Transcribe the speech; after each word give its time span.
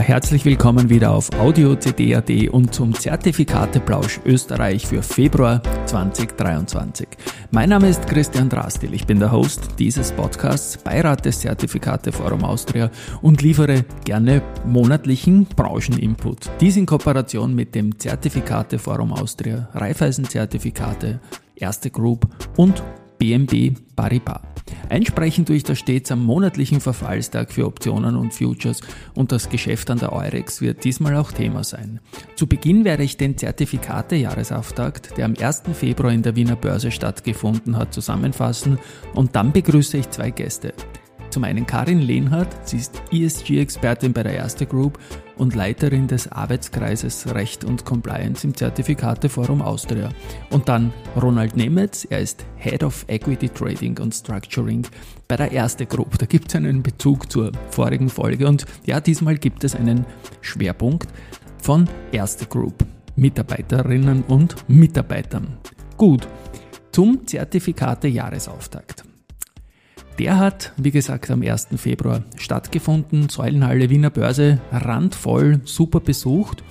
Herzlich 0.00 0.46
willkommen 0.46 0.88
wieder 0.88 1.12
auf 1.12 1.30
Audio 1.38 1.76
CD.at 1.76 2.30
und 2.50 2.74
zum 2.74 2.94
Zertifikateplausch 2.94 4.20
Österreich 4.24 4.86
für 4.86 5.02
Februar 5.02 5.62
2023. 5.86 7.06
Mein 7.50 7.68
Name 7.68 7.88
ist 7.88 8.06
Christian 8.06 8.48
Drastil. 8.48 8.94
Ich 8.94 9.06
bin 9.06 9.20
der 9.20 9.30
Host 9.30 9.78
dieses 9.78 10.10
Podcasts, 10.10 10.78
Beirat 10.78 11.26
des 11.26 11.40
Zertifikateforum 11.40 12.44
Austria 12.44 12.90
und 13.20 13.42
liefere 13.42 13.84
gerne 14.04 14.42
monatlichen 14.64 15.44
Brancheninput. 15.44 16.50
Dies 16.60 16.78
in 16.78 16.86
Kooperation 16.86 17.54
mit 17.54 17.74
dem 17.74 17.98
Zertifikateforum 17.98 19.12
Austria, 19.12 19.68
Raiffeisen-Zertifikate, 19.74 21.20
Erste 21.54 21.90
Group 21.90 22.26
und 22.56 22.82
BNB 23.20 23.76
Paribas. 23.94 24.40
Einsprechen 24.88 25.44
tue 25.44 25.56
ich 25.56 25.62
da 25.62 25.74
stets 25.74 26.10
am 26.10 26.24
monatlichen 26.24 26.80
Verfallstag 26.80 27.52
für 27.52 27.66
Optionen 27.66 28.16
und 28.16 28.32
Futures 28.32 28.80
und 29.14 29.30
das 29.30 29.50
Geschäft 29.50 29.90
an 29.90 29.98
der 29.98 30.12
Eurex 30.12 30.62
wird 30.62 30.84
diesmal 30.84 31.14
auch 31.16 31.30
Thema 31.30 31.62
sein. 31.62 32.00
Zu 32.34 32.46
Beginn 32.46 32.84
werde 32.84 33.02
ich 33.02 33.18
den 33.18 33.36
Zertifikate-Jahresauftakt, 33.36 35.18
der 35.18 35.26
am 35.26 35.34
1. 35.38 35.64
Februar 35.74 36.12
in 36.12 36.22
der 36.22 36.34
Wiener 36.34 36.56
Börse 36.56 36.90
stattgefunden 36.90 37.76
hat, 37.76 37.92
zusammenfassen 37.92 38.78
und 39.14 39.36
dann 39.36 39.52
begrüße 39.52 39.98
ich 39.98 40.08
zwei 40.10 40.30
Gäste. 40.30 40.72
Zum 41.28 41.44
einen 41.44 41.66
Karin 41.66 42.00
Lehnhardt, 42.00 42.66
sie 42.66 42.78
ist 42.78 43.02
ESG-Expertin 43.12 44.12
bei 44.12 44.24
der 44.24 44.34
Erste 44.34 44.66
Group 44.66 44.98
und 45.40 45.54
Leiterin 45.54 46.06
des 46.06 46.30
Arbeitskreises 46.30 47.34
Recht 47.34 47.64
und 47.64 47.86
Compliance 47.86 48.46
im 48.46 48.54
Zertifikateforum 48.54 49.62
Austria. 49.62 50.10
Und 50.50 50.68
dann 50.68 50.92
Ronald 51.20 51.56
Nemetz, 51.56 52.06
er 52.08 52.20
ist 52.20 52.44
Head 52.56 52.84
of 52.84 53.06
Equity 53.08 53.48
Trading 53.48 53.98
und 53.98 54.14
Structuring 54.14 54.86
bei 55.26 55.36
der 55.36 55.50
Erste 55.50 55.86
Group. 55.86 56.18
Da 56.18 56.26
gibt 56.26 56.48
es 56.48 56.56
einen 56.56 56.82
Bezug 56.82 57.32
zur 57.32 57.52
vorigen 57.70 58.10
Folge 58.10 58.46
und 58.46 58.66
ja, 58.84 59.00
diesmal 59.00 59.38
gibt 59.38 59.64
es 59.64 59.74
einen 59.74 60.04
Schwerpunkt 60.42 61.08
von 61.62 61.88
Erste 62.12 62.44
Group, 62.44 62.84
Mitarbeiterinnen 63.16 64.22
und 64.28 64.68
Mitarbeitern. 64.68 65.56
Gut, 65.96 66.28
zum 66.92 67.26
Zertifikate-Jahresauftakt. 67.26 69.09
Der 70.18 70.38
hat, 70.38 70.72
wie 70.76 70.90
gesagt, 70.90 71.30
am 71.30 71.42
1. 71.42 71.68
Februar 71.76 72.22
stattgefunden. 72.36 73.28
Säulenhalle 73.28 73.88
Wiener 73.88 74.10
Börse, 74.10 74.60
randvoll, 74.70 75.60
super 75.64 76.00
besucht. 76.00 76.62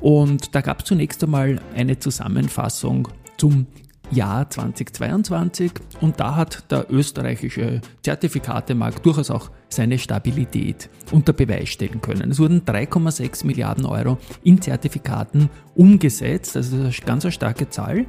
Und 0.00 0.54
da 0.54 0.60
gab 0.60 0.80
es 0.80 0.86
zunächst 0.86 1.22
einmal 1.22 1.60
eine 1.74 1.98
Zusammenfassung 1.98 3.08
zum 3.38 3.66
Jahr 4.12 4.48
2022 4.48 5.72
und 6.00 6.20
da 6.20 6.36
hat 6.36 6.70
der 6.70 6.86
österreichische 6.90 7.80
Zertifikatemarkt 8.02 9.04
durchaus 9.06 9.30
auch 9.30 9.50
seine 9.68 9.98
Stabilität 9.98 10.90
unter 11.12 11.32
Beweis 11.32 11.70
stellen 11.70 12.00
können. 12.02 12.30
Es 12.30 12.38
wurden 12.38 12.62
3,6 12.62 13.46
Milliarden 13.46 13.86
Euro 13.86 14.18
in 14.44 14.60
Zertifikaten 14.60 15.48
umgesetzt, 15.74 16.56
das 16.56 16.68
ist 16.68 16.74
eine 16.74 16.92
ganz 17.06 17.32
starke 17.32 17.70
Zahl. 17.70 18.04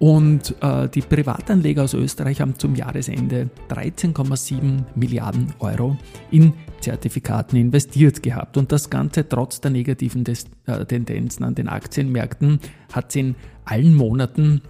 Und 0.00 0.54
äh, 0.62 0.88
die 0.88 1.02
Privatanleger 1.02 1.84
aus 1.84 1.92
Österreich 1.92 2.40
haben 2.40 2.58
zum 2.58 2.74
Jahresende 2.74 3.50
13,7 3.68 4.84
Milliarden 4.94 5.52
Euro 5.58 5.98
in 6.30 6.54
Zertifikaten 6.80 7.58
investiert 7.58 8.22
gehabt. 8.22 8.56
Und 8.56 8.72
das 8.72 8.88
Ganze 8.88 9.28
trotz 9.28 9.60
der 9.60 9.70
negativen 9.70 10.24
Des 10.24 10.46
äh, 10.64 10.86
Tendenzen 10.86 11.44
an 11.44 11.54
den 11.54 11.68
Aktienmärkten 11.68 12.60
hat 12.90 13.10
es 13.10 13.16
in 13.16 13.34
allen 13.66 13.94
Monaten 13.94 14.62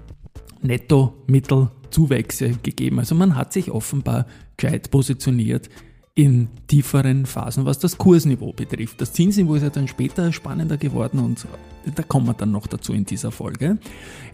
Netto-Mittelzuwächse 0.62 2.56
gegeben. 2.64 2.98
Also 2.98 3.14
man 3.14 3.36
hat 3.36 3.52
sich 3.52 3.70
offenbar 3.70 4.26
gescheit 4.56 4.90
positioniert 4.90 5.70
in 6.20 6.48
tieferen 6.66 7.24
Phasen, 7.24 7.64
was 7.64 7.78
das 7.78 7.96
Kursniveau 7.96 8.52
betrifft. 8.52 9.00
Das 9.00 9.14
Zinsniveau 9.14 9.54
ist 9.54 9.62
ja 9.62 9.70
dann 9.70 9.88
später 9.88 10.32
spannender 10.34 10.76
geworden 10.76 11.18
und 11.18 11.46
da 11.96 12.02
kommen 12.02 12.26
wir 12.26 12.34
dann 12.34 12.52
noch 12.52 12.66
dazu 12.66 12.92
in 12.92 13.06
dieser 13.06 13.32
Folge. 13.32 13.78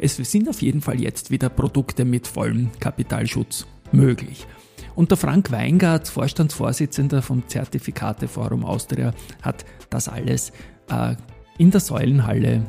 Es 0.00 0.16
sind 0.16 0.48
auf 0.48 0.62
jeden 0.62 0.80
Fall 0.80 1.00
jetzt 1.00 1.30
wieder 1.30 1.48
Produkte 1.48 2.04
mit 2.04 2.26
vollem 2.26 2.70
Kapitalschutz 2.80 3.66
möglich. 3.92 4.48
Und 4.96 5.12
der 5.12 5.16
Frank 5.16 5.52
Weingart, 5.52 6.08
Vorstandsvorsitzender 6.08 7.22
vom 7.22 7.46
Zertifikateforum 7.46 8.64
Austria, 8.64 9.12
hat 9.42 9.64
das 9.88 10.08
alles 10.08 10.50
äh, 10.90 11.14
in 11.56 11.70
der 11.70 11.80
Säulenhalle 11.80 12.64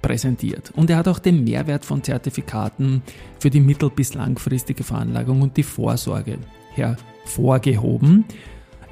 präsentiert. 0.00 0.70
Und 0.76 0.90
er 0.90 0.98
hat 0.98 1.08
auch 1.08 1.18
den 1.18 1.42
Mehrwert 1.42 1.84
von 1.84 2.04
Zertifikaten 2.04 3.02
für 3.40 3.50
die 3.50 3.60
mittel- 3.60 3.90
bis 3.90 4.14
langfristige 4.14 4.84
Veranlagung 4.84 5.42
und 5.42 5.56
die 5.56 5.64
Vorsorge 5.64 6.38
hervorgehoben. 7.22 8.24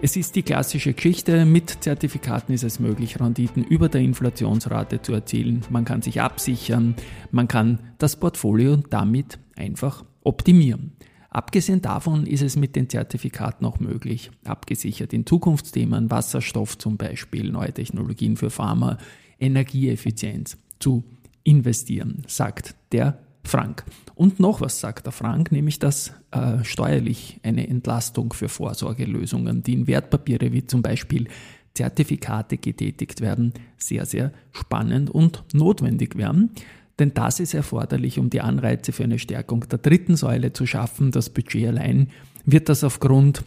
Es 0.03 0.17
ist 0.17 0.35
die 0.35 0.43
klassische 0.43 0.95
Geschichte, 0.95 1.45
mit 1.45 1.85
Zertifikaten 1.85 2.55
ist 2.55 2.65
es 2.65 2.81
möglich, 2.81 3.21
Renditen 3.21 3.63
über 3.63 3.91
der 3.91 4.01
Inflationsrate 4.01 5.03
zu 5.03 5.13
erzielen. 5.13 5.63
Man 5.69 5.85
kann 5.85 6.01
sich 6.01 6.23
absichern, 6.23 6.95
man 7.31 7.49
kann 7.49 7.81
das 7.99 8.17
Portfolio 8.17 8.77
damit 8.77 9.39
einfach 9.57 10.05
optimieren. 10.25 10.93
Abgesehen 11.29 11.83
davon 11.83 12.27
ist 12.27 12.43
es 12.43 12.57
mit 12.57 12.77
den 12.77 12.89
Zertifikaten 12.89 13.67
auch 13.67 13.79
möglich, 13.79 14.31
abgesichert 14.45 15.13
in 15.13 15.27
Zukunftsthemen, 15.27 16.11
Wasserstoff 16.11 16.79
zum 16.79 16.97
Beispiel, 16.97 17.53
neue 17.53 17.73
Technologien 17.73 18.37
für 18.37 18.51
Pharma, 18.51 18.97
Energieeffizienz 19.39 20.57
zu 20.81 21.05
investieren, 21.45 22.25
sagt 22.27 22.75
der 22.93 23.19
Frank. 23.45 23.85
Und 24.15 24.39
noch 24.39 24.61
was 24.61 24.81
sagt 24.81 25.07
der 25.07 25.13
Frank, 25.13 25.51
nämlich 25.51 25.79
dass 25.79 26.13
äh, 26.31 26.63
steuerlich 26.63 27.41
eine 27.43 27.67
Entlastung 27.69 28.33
für 28.33 28.49
Vorsorgelösungen, 28.49 29.63
die 29.63 29.75
in 29.75 29.87
Wertpapiere 29.87 30.53
wie 30.53 30.67
zum 30.67 30.83
Beispiel 30.83 31.29
Zertifikate 31.75 32.59
getätigt 32.59 33.21
werden, 33.21 33.53
sehr, 33.79 34.05
sehr 34.05 34.33
spannend 34.53 35.11
und 35.11 35.45
notwendig 35.53 36.17
werden. 36.17 36.51
Denn 36.99 37.15
das 37.15 37.41
ist 37.41 37.55
erforderlich, 37.55 38.19
um 38.19 38.29
die 38.29 38.43
Anreize 38.43 38.93
für 38.93 39.05
eine 39.05 39.19
Stärkung 39.19 39.67
der 39.69 39.79
dritten 39.79 40.17
Säule 40.17 40.53
zu 40.53 40.67
schaffen. 40.67 41.13
Das 41.13 41.31
Budget 41.31 41.69
allein 41.69 42.09
wird 42.45 42.69
das 42.69 42.85
aufgrund 42.85 43.43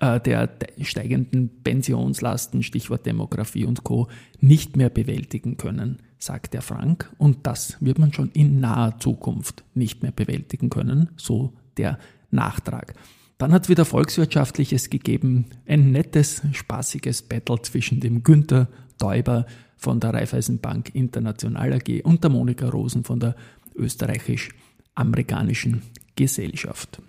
der 0.00 0.50
steigenden 0.80 1.62
Pensionslasten, 1.62 2.64
Stichwort 2.64 3.06
Demografie 3.06 3.64
und 3.64 3.84
Co., 3.84 4.08
nicht 4.40 4.76
mehr 4.76 4.90
bewältigen 4.90 5.56
können 5.56 6.00
sagt 6.24 6.54
der 6.54 6.62
Frank, 6.62 7.12
und 7.18 7.46
das 7.46 7.76
wird 7.80 7.98
man 7.98 8.10
schon 8.12 8.30
in 8.30 8.60
naher 8.60 8.98
Zukunft 8.98 9.62
nicht 9.74 10.02
mehr 10.02 10.12
bewältigen 10.12 10.70
können, 10.70 11.10
so 11.16 11.52
der 11.76 11.98
Nachtrag. 12.30 12.94
Dann 13.38 13.52
hat 13.52 13.68
wieder 13.68 13.84
Volkswirtschaftliches 13.84 14.90
gegeben, 14.90 15.46
ein 15.66 15.92
nettes, 15.92 16.42
spaßiges 16.52 17.22
Battle 17.22 17.62
zwischen 17.62 18.00
dem 18.00 18.22
Günther 18.22 18.68
Däuber 18.98 19.46
von 19.76 20.00
der 20.00 20.14
Raiffeisenbank 20.14 20.94
International 20.94 21.74
AG 21.74 22.00
und 22.04 22.24
der 22.24 22.30
Monika 22.30 22.68
Rosen 22.68 23.04
von 23.04 23.20
der 23.20 23.36
österreichisch-amerikanischen 23.74 25.82
Gesellschaft. 26.16 27.02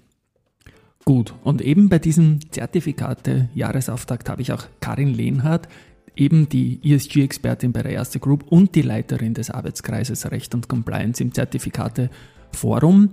Gut, 1.08 1.36
und 1.44 1.62
eben 1.62 1.88
bei 1.88 2.00
diesem 2.00 2.40
Zertifikate-Jahresauftakt 2.50 4.28
habe 4.28 4.42
ich 4.42 4.52
auch 4.52 4.66
Karin 4.80 5.14
Lehnhardt, 5.14 5.68
eben 6.16 6.50
die 6.50 6.80
ESG-Expertin 6.84 7.74
bei 7.74 7.84
der 7.84 7.92
Erste 7.92 8.20
Group 8.20 8.46
und 8.50 8.74
die 8.74 8.82
Leiterin 8.82 9.36
des 9.36 9.52
Arbeitskreises 9.52 10.32
Recht 10.32 10.56
und 10.56 10.68
Compliance 10.68 11.22
im 11.22 11.32
Zertifikate 11.32 12.10
Forum 12.52 13.12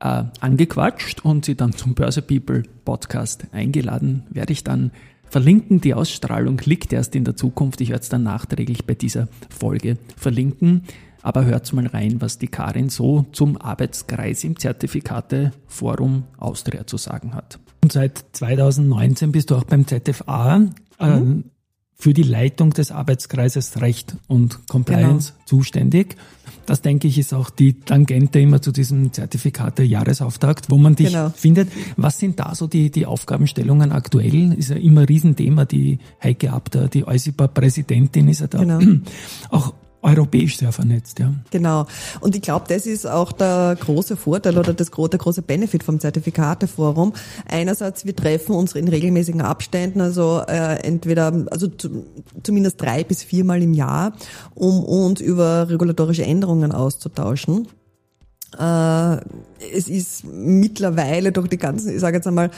äh, 0.00 0.24
angequatscht 0.40 1.22
und 1.22 1.44
sie 1.44 1.54
dann 1.54 1.72
zum 1.74 1.94
Börse 1.94 2.22
People 2.22 2.62
Podcast 2.86 3.46
eingeladen. 3.52 4.22
Werde 4.30 4.54
ich 4.54 4.64
dann 4.64 4.90
verlinken. 5.28 5.82
Die 5.82 5.92
Ausstrahlung 5.92 6.58
liegt 6.64 6.94
erst 6.94 7.14
in 7.14 7.24
der 7.24 7.36
Zukunft. 7.36 7.82
Ich 7.82 7.90
werde 7.90 8.02
es 8.02 8.08
dann 8.08 8.22
nachträglich 8.22 8.86
bei 8.86 8.94
dieser 8.94 9.28
Folge 9.50 9.98
verlinken. 10.16 10.84
Aber 11.24 11.46
hört 11.46 11.72
mal 11.72 11.86
rein, 11.86 12.20
was 12.20 12.38
die 12.38 12.48
Karin 12.48 12.90
so 12.90 13.24
zum 13.32 13.56
Arbeitskreis 13.56 14.44
im 14.44 14.58
Zertifikate 14.58 15.52
Forum 15.66 16.24
Austria 16.36 16.86
zu 16.86 16.98
sagen 16.98 17.34
hat. 17.34 17.58
Und 17.82 17.92
seit 17.92 18.22
2019 18.32 19.32
bist 19.32 19.50
du 19.50 19.56
auch 19.56 19.64
beim 19.64 19.86
ZFA. 19.86 20.58
Mhm. 20.58 20.74
Ähm, 21.00 21.44
für 21.96 22.12
die 22.12 22.24
Leitung 22.24 22.70
des 22.70 22.90
Arbeitskreises 22.90 23.80
Recht 23.80 24.16
und 24.26 24.68
Compliance 24.68 25.32
genau. 25.32 25.44
zuständig. 25.46 26.16
Das 26.66 26.82
denke 26.82 27.08
ich 27.08 27.18
ist 27.18 27.32
auch 27.32 27.48
die 27.48 27.80
Tangente 27.80 28.40
immer 28.40 28.60
zu 28.60 28.72
diesem 28.72 29.12
Zertifikat 29.12 29.78
der 29.78 29.86
Jahresauftakt, 29.86 30.70
wo 30.70 30.76
man 30.76 30.96
dich 30.96 31.12
genau. 31.12 31.30
findet. 31.30 31.70
Was 31.96 32.18
sind 32.18 32.40
da 32.40 32.54
so 32.54 32.66
die, 32.66 32.90
die 32.90 33.06
Aufgabenstellungen 33.06 33.92
aktuell? 33.92 34.52
Ist 34.52 34.70
ja 34.70 34.76
immer 34.76 35.02
ein 35.02 35.06
Riesenthema. 35.06 35.64
Die 35.64 36.00
Heike 36.22 36.52
Abter, 36.52 36.88
die 36.88 37.06
EUSIPA-Präsidentin 37.06 38.28
ist 38.28 38.40
ja 38.40 38.48
da 38.48 38.58
genau. 38.58 39.00
auch 39.50 39.72
europäisch 40.04 40.58
sehr 40.58 40.70
vernetzt, 40.70 41.18
ja. 41.18 41.32
Genau. 41.50 41.86
Und 42.20 42.36
ich 42.36 42.42
glaube, 42.42 42.66
das 42.68 42.86
ist 42.86 43.06
auch 43.06 43.32
der 43.32 43.76
große 43.80 44.16
Vorteil 44.16 44.58
oder 44.58 44.74
das, 44.74 44.90
der 44.90 45.18
große 45.18 45.42
Benefit 45.42 45.82
vom 45.82 45.98
Zertifikateforum. 45.98 47.14
Einerseits, 47.48 48.04
wir 48.04 48.14
treffen 48.14 48.54
uns 48.54 48.74
in 48.74 48.86
regelmäßigen 48.86 49.40
Abständen, 49.40 50.00
also 50.00 50.42
äh, 50.46 50.76
entweder, 50.84 51.46
also 51.50 51.68
zu, 51.68 52.04
zumindest 52.42 52.80
drei 52.80 53.02
bis 53.02 53.22
viermal 53.22 53.62
im 53.62 53.72
Jahr, 53.72 54.12
um 54.54 54.84
uns 54.84 55.20
über 55.20 55.68
regulatorische 55.68 56.24
Änderungen 56.24 56.72
auszutauschen. 56.72 57.68
Äh, 58.58 59.16
es 59.74 59.88
ist 59.88 60.24
mittlerweile 60.24 61.32
durch 61.32 61.48
die 61.48 61.58
ganzen, 61.58 61.94
ich 61.94 62.00
sage 62.00 62.16
jetzt 62.16 62.26
einmal, 62.26 62.50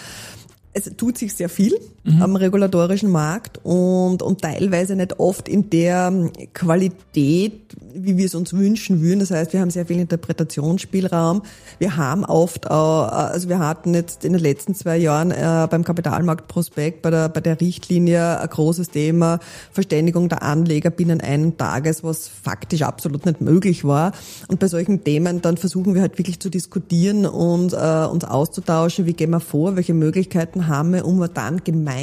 es 0.73 0.91
tut 0.97 1.17
sich 1.17 1.33
sehr 1.33 1.49
viel 1.49 1.75
mhm. 2.06 2.23
am 2.23 2.37
regulatorischen 2.37 3.11
Markt 3.11 3.61
und, 3.62 4.23
und 4.23 4.41
teilweise 4.41 4.97
nicht 4.97 5.19
oft 5.19 5.49
in 5.49 5.69
der 5.70 6.12
Qualität, 6.55 7.76
wie 7.94 8.17
wir 8.17 8.26
es 8.26 8.35
uns 8.35 8.53
wünschen 8.53 9.03
würden. 9.03 9.20
Das 9.20 9.31
heißt, 9.31 9.53
wir 9.53 9.61
haben 9.61 9.70
sehr 9.70 9.87
viel 9.87 9.99
Interpretationsspielraum. 9.99 11.43
Wir 11.79 11.97
haben 11.97 12.25
oft 12.25 12.70
auch, 12.70 13.08
also 13.08 13.49
wir 13.49 13.58
hatten 13.58 13.94
jetzt 13.94 14.25
in 14.25 14.32
den 14.32 14.43
letzten 14.43 14.75
zwei 14.75 14.97
Jahren 14.97 15.31
äh, 15.31 15.67
beim 15.70 15.85
Kapitalmarktprospekt, 15.85 17.03
bei 17.03 17.11
der, 17.11 17.29
bei 17.29 17.41
der 17.41 17.61
Richtlinie 17.61 18.41
ein 18.41 18.49
großes 18.49 18.91
Thema 18.91 19.41
Verständigung 19.73 20.29
der 20.29 20.43
Anleger 20.43 20.91
binnen 20.91 21.20
einen 21.20 21.56
Tages, 21.56 22.05
was 22.05 22.29
faktisch 22.29 22.82
absolut 22.82 23.26
nicht 23.26 23.41
möglich 23.41 23.85
war. 23.85 24.12
Und 24.49 24.61
bei 24.61 24.69
solchen 24.69 25.05
Themen 25.05 25.43
dann 25.43 25.56
versuchen 25.56 25.94
wir 25.94 26.02
halt 26.02 26.19
wirklich 26.19 26.41
zu 26.41 26.50
diskutieren 26.50 27.26
und 27.26 27.73
äh, 27.73 28.06
uns 28.06 28.25
auszutauschen, 28.25 29.06
wie 29.06 29.14
gehen 29.14 29.31
wir 29.31 29.41
vor, 29.41 29.76
welche 29.76 29.94
Möglichkeiten 29.94 30.69
haben 30.69 30.93
wir, 30.93 31.05
um 31.05 31.26
dann 31.32 31.64
gemeinsam 31.64 31.96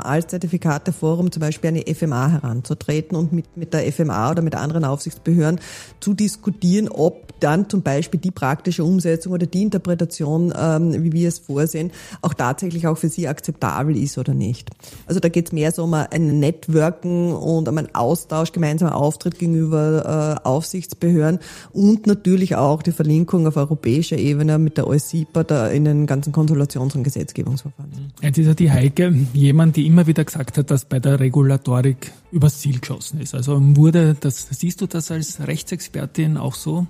als 0.00 0.28
Zertifikateforum 0.28 1.32
zum 1.32 1.40
Beispiel 1.40 1.68
eine 1.68 1.82
FMA 1.94 2.28
heranzutreten 2.28 3.16
und 3.16 3.32
mit, 3.32 3.56
mit 3.56 3.74
der 3.74 3.90
FMA 3.92 4.30
oder 4.30 4.42
mit 4.42 4.54
anderen 4.54 4.84
Aufsichtsbehörden 4.84 5.60
zu 6.00 6.14
diskutieren, 6.14 6.88
ob 6.88 7.38
dann 7.40 7.68
zum 7.68 7.82
Beispiel 7.82 8.20
die 8.20 8.30
praktische 8.30 8.84
Umsetzung 8.84 9.32
oder 9.32 9.46
die 9.46 9.62
Interpretation, 9.62 10.52
ähm, 10.56 11.02
wie 11.02 11.12
wir 11.12 11.28
es 11.28 11.38
vorsehen, 11.38 11.90
auch 12.22 12.34
tatsächlich 12.34 12.86
auch 12.86 12.96
für 12.96 13.08
sie 13.08 13.28
akzeptabel 13.28 13.96
ist 13.96 14.18
oder 14.18 14.34
nicht. 14.34 14.70
Also 15.06 15.20
da 15.20 15.28
geht 15.28 15.46
es 15.46 15.52
mehr 15.52 15.72
so 15.72 15.84
um 15.84 15.94
ein 15.94 16.38
Networken 16.38 17.32
und 17.32 17.68
um 17.68 17.78
einen 17.78 17.94
Austausch, 17.94 18.52
gemeinsamer 18.52 18.94
Auftritt 18.94 19.38
gegenüber 19.38 20.38
äh, 20.44 20.46
Aufsichtsbehörden 20.46 21.40
und 21.72 22.06
natürlich 22.06 22.56
auch 22.56 22.82
die 22.82 22.92
Verlinkung 22.92 23.46
auf 23.46 23.56
europäischer 23.56 24.18
Ebene 24.18 24.58
mit 24.58 24.76
der 24.76 24.86
OSIPA 24.86 25.44
da 25.44 25.68
in 25.68 25.84
den 25.84 26.06
ganzen 26.06 26.32
Konsultations- 26.32 26.94
und 26.94 27.02
Gesetzgebungsverfahren. 27.02 28.12
Jetzt 28.22 28.38
ist 28.38 28.46
ja 28.46 28.54
die 28.54 28.70
Heike 28.70 29.14
jemand, 29.40 29.76
die 29.76 29.86
immer 29.86 30.06
wieder 30.06 30.24
gesagt 30.24 30.58
hat, 30.58 30.70
dass 30.70 30.84
bei 30.84 31.00
der 31.00 31.20
Regulatorik 31.20 32.12
übers 32.30 32.60
Ziel 32.60 32.80
geschossen 32.80 33.20
ist. 33.20 33.34
Also 33.34 33.58
wurde 33.76 34.16
das, 34.18 34.46
siehst 34.50 34.80
du 34.80 34.86
das 34.86 35.10
als 35.10 35.46
Rechtsexpertin 35.46 36.36
auch 36.36 36.54
so? 36.54 36.86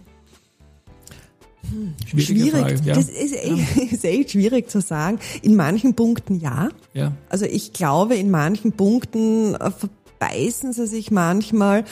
Hm, 1.71 1.95
schwierig. 2.07 2.85
Ja. 2.85 2.95
Das 2.95 3.09
ist, 3.09 3.35
ist, 3.93 4.05
echt 4.05 4.33
schwierig 4.33 4.71
zu 4.71 4.81
sagen. 4.81 5.19
In 5.43 5.57
manchen 5.57 5.95
Punkten 5.95 6.41
ja. 6.41 6.71
ja. 6.95 7.13
Also 7.29 7.45
ich 7.45 7.73
glaube, 7.73 8.17
in 8.17 8.31
manchen 8.31 8.73
Punkten 8.73 9.55
äh, 9.55 9.71
verbeißen 9.71 10.73
sie 10.73 10.87
sich 10.87 11.11
manchmal. 11.11 11.85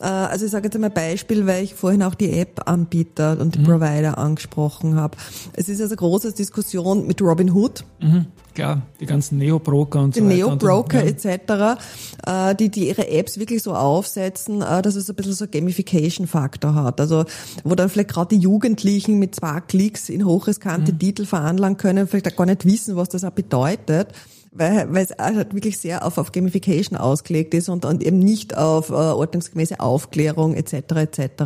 Äh, 0.00 0.04
also 0.04 0.46
ich 0.46 0.50
sage 0.50 0.66
jetzt 0.66 0.74
einmal 0.74 0.90
Beispiel, 0.90 1.46
weil 1.46 1.64
ich 1.64 1.74
vorhin 1.74 2.02
auch 2.02 2.14
die 2.14 2.30
App-Anbieter 2.30 3.38
und 3.38 3.54
die 3.54 3.60
mhm. 3.60 3.64
Provider 3.64 4.18
angesprochen 4.18 4.96
habe. 4.96 5.16
Es 5.52 5.68
ist 5.68 5.80
also 5.80 5.94
große 5.96 6.32
Diskussion 6.32 7.06
mit 7.06 7.20
Robinhood. 7.20 7.84
Mhm. 8.00 8.26
Klar, 8.54 8.82
die 8.98 9.06
ganzen 9.06 9.38
Neo-Broker 9.38 10.00
und 10.02 10.16
die 10.16 10.20
so 10.20 10.24
weiter. 10.24 10.34
Die 10.34 10.42
Neo-Broker 10.42 11.04
ja. 11.04 11.10
etc., 11.10 11.80
äh, 12.26 12.54
die, 12.56 12.68
die 12.68 12.88
ihre 12.88 13.08
Apps 13.08 13.38
wirklich 13.38 13.62
so 13.62 13.74
aufsetzen, 13.74 14.62
äh, 14.62 14.82
dass 14.82 14.96
es 14.96 15.08
ein 15.08 15.16
bisschen 15.16 15.34
so 15.34 15.46
Gamification-Faktor 15.46 16.74
hat. 16.74 17.00
Also 17.00 17.24
wo 17.62 17.74
dann 17.74 17.88
vielleicht 17.88 18.10
gerade 18.10 18.34
die 18.34 18.42
Jugendlichen 18.42 19.18
mit 19.18 19.36
zwei 19.36 19.60
Klicks 19.60 20.08
in 20.08 20.24
hochriskante 20.24 20.92
mhm. 20.92 20.98
Titel 20.98 21.26
veranlagen 21.26 21.76
können, 21.76 22.08
vielleicht 22.08 22.32
auch 22.32 22.36
gar 22.36 22.46
nicht 22.46 22.64
wissen, 22.64 22.96
was 22.96 23.08
das 23.08 23.24
auch 23.24 23.30
bedeutet 23.30 24.08
weil, 24.52 24.92
weil 24.92 25.04
es 25.04 25.16
halt 25.16 25.54
wirklich 25.54 25.78
sehr 25.78 26.04
auf, 26.04 26.18
auf 26.18 26.32
Gamification 26.32 26.98
ausgelegt 26.98 27.54
ist 27.54 27.68
und, 27.68 27.84
und 27.84 28.02
eben 28.02 28.18
nicht 28.18 28.56
auf 28.56 28.90
äh, 28.90 28.94
ordnungsgemäße 28.94 29.80
Aufklärung 29.80 30.54
etc. 30.54 30.74
etc. 30.96 31.44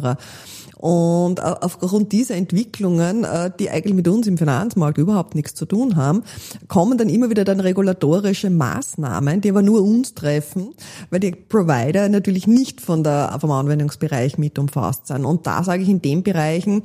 Und 0.77 1.43
aufgrund 1.43 2.13
dieser 2.13 2.35
Entwicklungen, 2.35 3.25
äh, 3.25 3.51
die 3.59 3.71
eigentlich 3.71 3.95
mit 3.95 4.09
uns 4.09 4.27
im 4.27 4.37
Finanzmarkt 4.37 4.99
überhaupt 4.99 5.35
nichts 5.35 5.55
zu 5.55 5.65
tun 5.67 5.97
haben, 5.97 6.25
kommen 6.69 6.99
dann 6.99 7.09
immer 7.09 7.31
wieder 7.31 7.45
dann 7.45 7.61
regulatorische 7.61 8.51
Maßnahmen, 8.51 9.41
die 9.41 9.51
aber 9.51 9.63
nur 9.63 9.83
uns 9.83 10.15
treffen, 10.15 10.75
weil 11.11 11.21
die 11.21 11.31
Provider 11.31 12.09
natürlich 12.09 12.47
nicht 12.47 12.81
von 12.81 13.03
der, 13.03 13.37
vom 13.41 13.51
Anwendungsbereich 13.51 14.37
mit 14.37 14.59
umfasst 14.59 15.07
sind. 15.07 15.25
Und 15.25 15.47
da 15.47 15.65
sage 15.65 15.83
ich 15.83 15.89
in 15.89 16.03
den 16.03 16.23
Bereichen, 16.23 16.83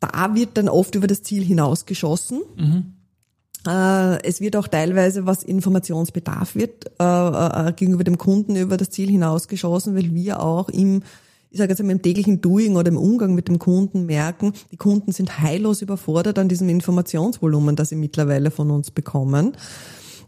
da 0.00 0.34
wird 0.34 0.56
dann 0.56 0.68
oft 0.68 0.94
über 0.94 1.06
das 1.06 1.22
Ziel 1.22 1.44
hinausgeschossen. 1.44 2.42
Mhm. 2.56 2.93
Äh, 3.66 4.22
es 4.22 4.40
wird 4.40 4.56
auch 4.56 4.68
teilweise, 4.68 5.26
was 5.26 5.42
Informationsbedarf 5.42 6.54
wird, 6.54 6.90
äh, 7.00 7.04
äh, 7.04 7.72
gegenüber 7.72 8.04
dem 8.04 8.18
Kunden 8.18 8.56
über 8.56 8.76
das 8.76 8.90
Ziel 8.90 9.08
hinausgeschossen, 9.08 9.94
weil 9.94 10.14
wir 10.14 10.40
auch 10.40 10.68
im 10.68 11.02
ich 11.50 11.58
sage 11.58 11.70
jetzt 11.70 11.80
mal 11.84 11.92
im 11.92 12.02
täglichen 12.02 12.40
Doing 12.40 12.74
oder 12.74 12.88
im 12.88 12.96
Umgang 12.96 13.32
mit 13.32 13.46
dem 13.46 13.60
Kunden 13.60 14.06
merken, 14.06 14.54
die 14.72 14.76
Kunden 14.76 15.12
sind 15.12 15.38
heillos 15.38 15.82
überfordert 15.82 16.36
an 16.36 16.48
diesem 16.48 16.68
Informationsvolumen, 16.68 17.76
das 17.76 17.90
sie 17.90 17.94
mittlerweile 17.94 18.50
von 18.50 18.72
uns 18.72 18.90
bekommen. 18.90 19.52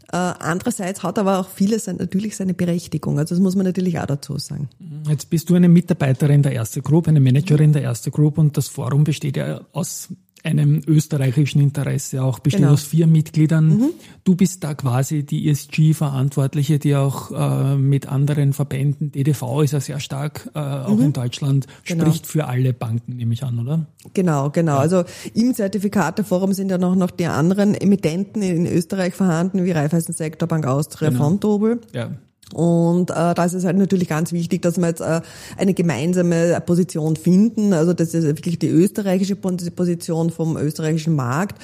Andererseits 0.07 1.03
hat 1.03 1.19
aber 1.19 1.39
auch 1.39 1.49
vieles 1.49 1.87
natürlich 1.87 2.37
seine 2.37 2.53
Berechtigung. 2.53 3.19
Also 3.19 3.35
das 3.35 3.41
muss 3.41 3.57
man 3.57 3.65
natürlich 3.65 3.99
auch 3.99 4.05
dazu 4.05 4.37
sagen. 4.37 4.69
Jetzt 5.09 5.29
bist 5.29 5.49
du 5.49 5.55
eine 5.55 5.67
Mitarbeiterin 5.67 6.43
der 6.43 6.53
Erste 6.53 6.81
Group, 6.81 7.09
eine 7.09 7.19
Managerin 7.19 7.73
der 7.73 7.81
Erste 7.81 8.09
Group 8.09 8.37
und 8.37 8.55
das 8.55 8.69
Forum 8.69 9.03
besteht 9.03 9.35
ja 9.35 9.59
aus 9.73 10.07
einem 10.47 10.81
österreichischen 10.87 11.61
Interesse 11.61 12.23
auch, 12.23 12.39
besteht 12.39 12.61
genau. 12.61 12.73
aus 12.73 12.83
vier 12.83 13.05
Mitgliedern. 13.07 13.67
Mhm. 13.67 13.89
Du 14.23 14.35
bist 14.35 14.63
da 14.63 14.73
quasi 14.73 15.23
die 15.23 15.49
ESG-Verantwortliche, 15.49 16.79
die 16.79 16.95
auch 16.95 17.31
äh, 17.31 17.75
mit 17.75 18.07
anderen 18.07 18.53
Verbänden, 18.53 19.11
DDV 19.11 19.61
ist 19.61 19.73
ja 19.73 19.79
sehr 19.79 19.99
stark, 19.99 20.49
äh, 20.55 20.59
auch 20.59 20.95
mhm. 20.95 21.03
in 21.03 21.13
Deutschland, 21.13 21.67
genau. 21.85 22.05
spricht 22.05 22.27
für 22.27 22.47
alle 22.47 22.73
Banken, 22.73 23.17
nehme 23.17 23.33
ich 23.33 23.43
an, 23.43 23.59
oder? 23.59 23.85
Genau, 24.13 24.49
genau. 24.49 24.75
Ja. 24.75 24.79
Also 24.79 25.03
im 25.33 25.53
Zertifikateforum 25.53 26.53
sind 26.53 26.71
ja 26.71 26.77
noch, 26.77 26.95
noch 26.95 27.11
die 27.11 27.25
anderen 27.25 27.75
Emittenten 27.75 28.41
in 28.41 28.65
Österreich 28.65 29.13
vorhanden, 29.13 29.65
wie 29.65 29.71
Raiffeisen 29.71 30.13
Sektorbank 30.13 30.65
Austria, 30.65 31.09
genau. 31.09 31.23
Fontobel. 31.23 31.81
Ja. 31.93 32.11
Und 32.53 33.11
äh, 33.11 33.33
da 33.33 33.45
ist 33.45 33.53
es 33.53 33.65
halt 33.65 33.77
natürlich 33.77 34.07
ganz 34.07 34.31
wichtig, 34.31 34.61
dass 34.61 34.77
wir 34.77 34.87
jetzt 34.87 35.01
äh, 35.01 35.21
eine 35.57 35.73
gemeinsame 35.73 36.61
Position 36.65 37.15
finden. 37.15 37.73
Also 37.73 37.93
das 37.93 38.13
ist 38.13 38.23
wirklich 38.23 38.59
die 38.59 38.69
österreichische 38.69 39.35
Position 39.35 40.29
vom 40.29 40.55
österreichischen 40.57 41.15
Markt. 41.15 41.61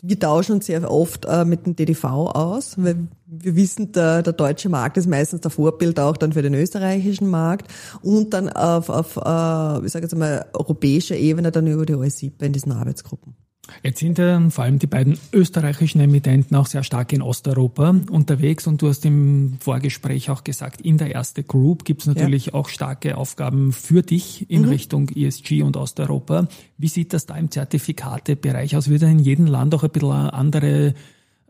Wir 0.00 0.18
tauschen 0.18 0.52
uns 0.52 0.66
sehr 0.66 0.88
oft 0.88 1.24
äh, 1.24 1.44
mit 1.44 1.66
dem 1.66 1.74
DDV 1.74 2.04
aus, 2.04 2.74
weil 2.76 3.08
wir 3.26 3.56
wissen, 3.56 3.90
der, 3.90 4.22
der 4.22 4.32
deutsche 4.32 4.68
Markt 4.68 4.96
ist 4.96 5.08
meistens 5.08 5.40
der 5.40 5.50
Vorbild 5.50 5.98
auch 5.98 6.16
dann 6.16 6.34
für 6.34 6.42
den 6.42 6.54
österreichischen 6.54 7.28
Markt 7.28 7.68
und 8.02 8.32
dann 8.32 8.48
auf, 8.48 8.90
auf 8.90 9.16
äh, 9.16 9.84
ich 9.84 9.92
sage 9.92 10.04
jetzt 10.04 10.14
mal, 10.14 10.46
europäischer 10.52 11.16
Ebene 11.16 11.50
dann 11.50 11.66
über 11.66 11.84
die 11.84 11.94
OSIP 11.94 12.40
in 12.42 12.52
diesen 12.52 12.70
Arbeitsgruppen. 12.70 13.34
Jetzt 13.82 14.00
sind 14.00 14.18
ja 14.18 14.40
vor 14.50 14.64
allem 14.64 14.78
die 14.78 14.86
beiden 14.86 15.18
österreichischen 15.32 16.00
Emittenten 16.00 16.56
auch 16.56 16.66
sehr 16.66 16.82
stark 16.82 17.12
in 17.12 17.22
Osteuropa 17.22 17.94
unterwegs 18.10 18.66
und 18.66 18.82
du 18.82 18.88
hast 18.88 19.04
im 19.04 19.58
Vorgespräch 19.60 20.30
auch 20.30 20.44
gesagt, 20.44 20.80
in 20.80 20.98
der 20.98 21.12
erste 21.12 21.42
Group 21.42 21.84
gibt 21.84 22.02
es 22.02 22.06
natürlich 22.06 22.46
ja. 22.46 22.54
auch 22.54 22.68
starke 22.68 23.16
Aufgaben 23.16 23.72
für 23.72 24.02
dich 24.02 24.50
in 24.50 24.62
mhm. 24.62 24.68
Richtung 24.68 25.08
ESG 25.08 25.62
und 25.62 25.76
Osteuropa. 25.76 26.48
Wie 26.76 26.88
sieht 26.88 27.12
das 27.12 27.26
da 27.26 27.36
im 27.36 27.50
Zertifikatebereich 27.50 28.76
aus? 28.76 28.88
Wird 28.88 29.02
in 29.02 29.18
jedem 29.18 29.46
Land 29.46 29.74
auch 29.74 29.84
ein 29.84 29.90
bisschen 29.90 30.10
andere 30.12 30.94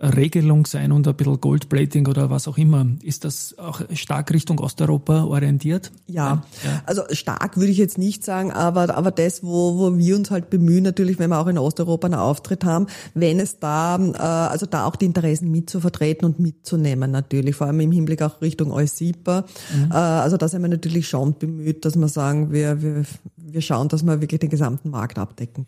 Regelung 0.01 0.65
sein 0.67 0.93
und 0.93 1.09
ein 1.09 1.15
bisschen 1.17 1.41
Goldplating 1.41 2.07
oder 2.07 2.31
was 2.31 2.47
auch 2.47 2.57
immer. 2.57 2.87
Ist 3.03 3.25
das 3.25 3.59
auch 3.59 3.81
stark 3.95 4.33
Richtung 4.33 4.61
Osteuropa 4.61 5.25
orientiert? 5.25 5.91
Ja, 6.07 6.45
ja. 6.65 6.83
also 6.87 7.03
stark 7.11 7.57
würde 7.57 7.73
ich 7.73 7.79
jetzt 7.79 7.99
nicht 7.99 8.25
sagen, 8.25 8.53
aber, 8.53 8.97
aber 8.97 9.11
das, 9.11 9.43
wo, 9.43 9.77
wo 9.77 9.99
wir 9.99 10.17
uns 10.17 10.31
halt 10.31 10.51
bemühen, 10.51 10.85
natürlich, 10.85 11.19
wenn 11.19 11.31
wir 11.31 11.39
auch 11.41 11.49
in 11.49 11.59
Osteuropa 11.59 12.07
einen 12.07 12.15
Auftritt 12.15 12.65
haben, 12.65 12.87
wenn 13.15 13.41
es 13.41 13.59
da, 13.59 13.97
äh, 13.97 14.19
also 14.19 14.67
da 14.67 14.85
auch 14.85 14.95
die 14.95 15.07
Interessen 15.07 15.51
mitzuvertreten 15.51 16.27
und 16.27 16.39
mitzunehmen 16.39 17.11
natürlich, 17.11 17.57
vor 17.57 17.67
allem 17.67 17.81
im 17.81 17.91
Hinblick 17.91 18.23
auch 18.23 18.41
Richtung 18.41 18.71
EuSIPA. 18.71 19.45
Mhm. 19.75 19.91
Äh, 19.91 19.95
also 19.95 20.37
da 20.37 20.47
sind 20.47 20.63
wir 20.63 20.69
natürlich 20.69 21.09
schon 21.09 21.37
bemüht, 21.39 21.85
dass 21.85 21.97
wir 21.97 22.09
sagen, 22.09 22.53
wir, 22.53 22.81
wir, 22.83 23.03
wir 23.37 23.61
schauen, 23.61 23.89
dass 23.89 24.05
wir 24.05 24.21
wirklich 24.21 24.41
den 24.41 24.51
gesamten 24.51 24.91
Markt 24.91 25.19
abdecken. 25.19 25.67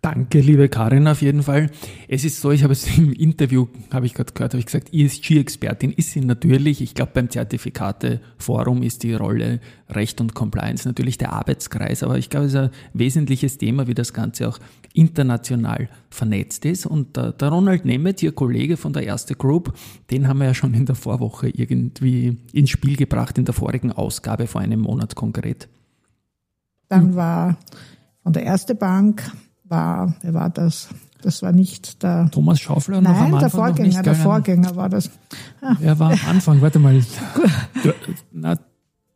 Danke, 0.00 0.38
liebe 0.40 0.68
Karin, 0.68 1.08
auf 1.08 1.22
jeden 1.22 1.42
Fall. 1.42 1.70
Es 2.06 2.24
ist 2.24 2.40
so, 2.40 2.52
ich 2.52 2.62
habe 2.62 2.72
es 2.72 2.86
im 2.98 3.12
Interview, 3.12 3.66
habe 3.92 4.06
ich 4.06 4.14
gerade 4.14 4.32
gehört, 4.32 4.52
habe 4.52 4.60
ich 4.60 4.66
gesagt, 4.66 4.94
ESG-Expertin 4.94 5.92
ist 5.92 6.12
sie 6.12 6.20
natürlich. 6.20 6.80
Ich 6.80 6.94
glaube, 6.94 7.10
beim 7.14 7.28
Zertifikateforum 7.30 8.84
ist 8.84 9.02
die 9.02 9.14
Rolle 9.14 9.58
Recht 9.90 10.20
und 10.20 10.34
Compliance 10.34 10.86
natürlich 10.86 11.18
der 11.18 11.32
Arbeitskreis, 11.32 12.04
aber 12.04 12.16
ich 12.16 12.30
glaube, 12.30 12.46
es 12.46 12.52
ist 12.52 12.60
ein 12.60 12.70
wesentliches 12.92 13.58
Thema, 13.58 13.88
wie 13.88 13.94
das 13.94 14.12
Ganze 14.12 14.48
auch 14.48 14.60
international 14.94 15.88
vernetzt 16.10 16.64
ist. 16.64 16.86
Und 16.86 17.16
der, 17.16 17.32
der 17.32 17.48
Ronald 17.48 17.84
Nemeth, 17.84 18.22
Ihr 18.22 18.32
Kollege 18.32 18.76
von 18.76 18.92
der 18.92 19.02
Erste 19.02 19.34
Group, 19.34 19.74
den 20.12 20.28
haben 20.28 20.38
wir 20.38 20.46
ja 20.46 20.54
schon 20.54 20.74
in 20.74 20.86
der 20.86 20.94
Vorwoche 20.94 21.48
irgendwie 21.48 22.36
ins 22.52 22.70
Spiel 22.70 22.96
gebracht, 22.96 23.36
in 23.36 23.44
der 23.44 23.54
vorigen 23.54 23.90
Ausgabe 23.90 24.46
vor 24.46 24.60
einem 24.60 24.80
Monat 24.80 25.16
konkret. 25.16 25.68
Dann 26.88 27.16
war 27.16 27.58
von 28.22 28.32
der 28.32 28.44
Erste 28.44 28.76
Bank 28.76 29.30
war, 29.68 30.14
wer 30.22 30.34
war 30.34 30.50
das? 30.50 30.88
Das 31.20 31.42
war 31.42 31.52
nicht 31.52 32.02
der 32.02 32.30
Thomas 32.30 32.60
Schaufler. 32.60 33.00
Nein, 33.00 33.36
der 33.38 33.50
Vorgänger, 33.50 34.02
der 34.02 34.14
Vorgänger 34.14 34.76
war 34.76 34.88
das. 34.88 35.10
Ah. 35.60 35.74
Er 35.80 35.98
war 35.98 36.12
am 36.12 36.20
Anfang, 36.28 36.60
warte 36.60 36.78
mal. 36.78 37.02
Na, 38.32 38.56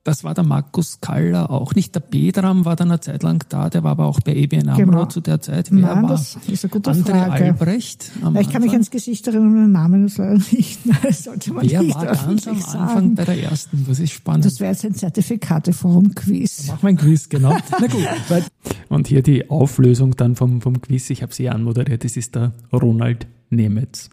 das 0.05 0.25
war 0.25 0.35
der 0.35 0.45
Markus 0.45 1.01
Kaller 1.01 1.51
auch 1.51 1.75
nicht. 1.75 1.95
Der 1.95 2.01
Bedram 2.01 2.65
war 2.65 2.75
dann 2.75 2.91
eine 2.91 3.01
Zeit 3.01 3.23
lang 3.23 3.45
da, 3.49 3.71
der 3.71 3.85
war 3.85 3.93
aber 3.93 4.07
auch 4.07 4.21
bei 4.21 4.35
EBN 4.35 4.69
AMRO 4.69 4.85
genau. 4.85 5.05
zu 5.07 5.21
der 5.21 5.41
Zeit. 5.41 5.71
Wer 5.71 5.81
Nein, 5.81 6.03
war? 6.03 6.11
das 6.11 6.37
ist 6.49 6.65
eine 6.65 6.71
gute 6.71 6.91
André 6.91 7.11
Frage. 7.11 7.45
Albrecht. 7.45 8.11
Ich 8.41 8.51
kann 8.51 8.63
mich 8.63 8.73
ans 8.73 8.91
Gesicht 8.91 9.27
erinnern, 9.29 9.55
den 9.55 9.73
Namen 9.73 10.09
das 10.09 10.19
nicht. 10.53 10.81
Das 11.03 11.25
sollte 11.25 11.53
man 11.53 11.69
Wer 11.69 11.83
nicht 11.83 11.95
war 11.95 12.07
ganz 12.07 12.49
am 12.49 12.57
Anfang 12.57 12.87
sagen. 12.89 13.15
bei 13.15 13.25
der 13.25 13.43
ersten? 13.43 13.85
Das 13.89 14.01
ist 14.01 14.13
spannend. 14.13 14.45
Das 14.45 14.59
wäre 14.59 14.73
jetzt 14.73 14.85
ein 14.85 14.95
Zertifikateforum-Quiz. 14.95 16.69
Machen 16.69 16.83
wir 16.83 16.89
ein 16.89 16.97
Quiz, 16.97 17.29
genau. 17.29 17.57
Na 17.81 17.87
gut. 17.87 18.45
Und 18.89 19.07
hier 19.07 19.23
die 19.23 19.51
Auflösung 19.51 20.17
dann 20.17 20.35
vom, 20.35 20.61
vom 20.61 20.81
Quiz, 20.81 21.11
ich 21.11 21.23
habe 21.23 21.33
sie 21.33 21.49
anmoderiert, 21.49 22.05
das 22.05 22.17
ist 22.17 22.35
der 22.35 22.53
Ronald 22.73 23.27
Nemetz 23.51 24.11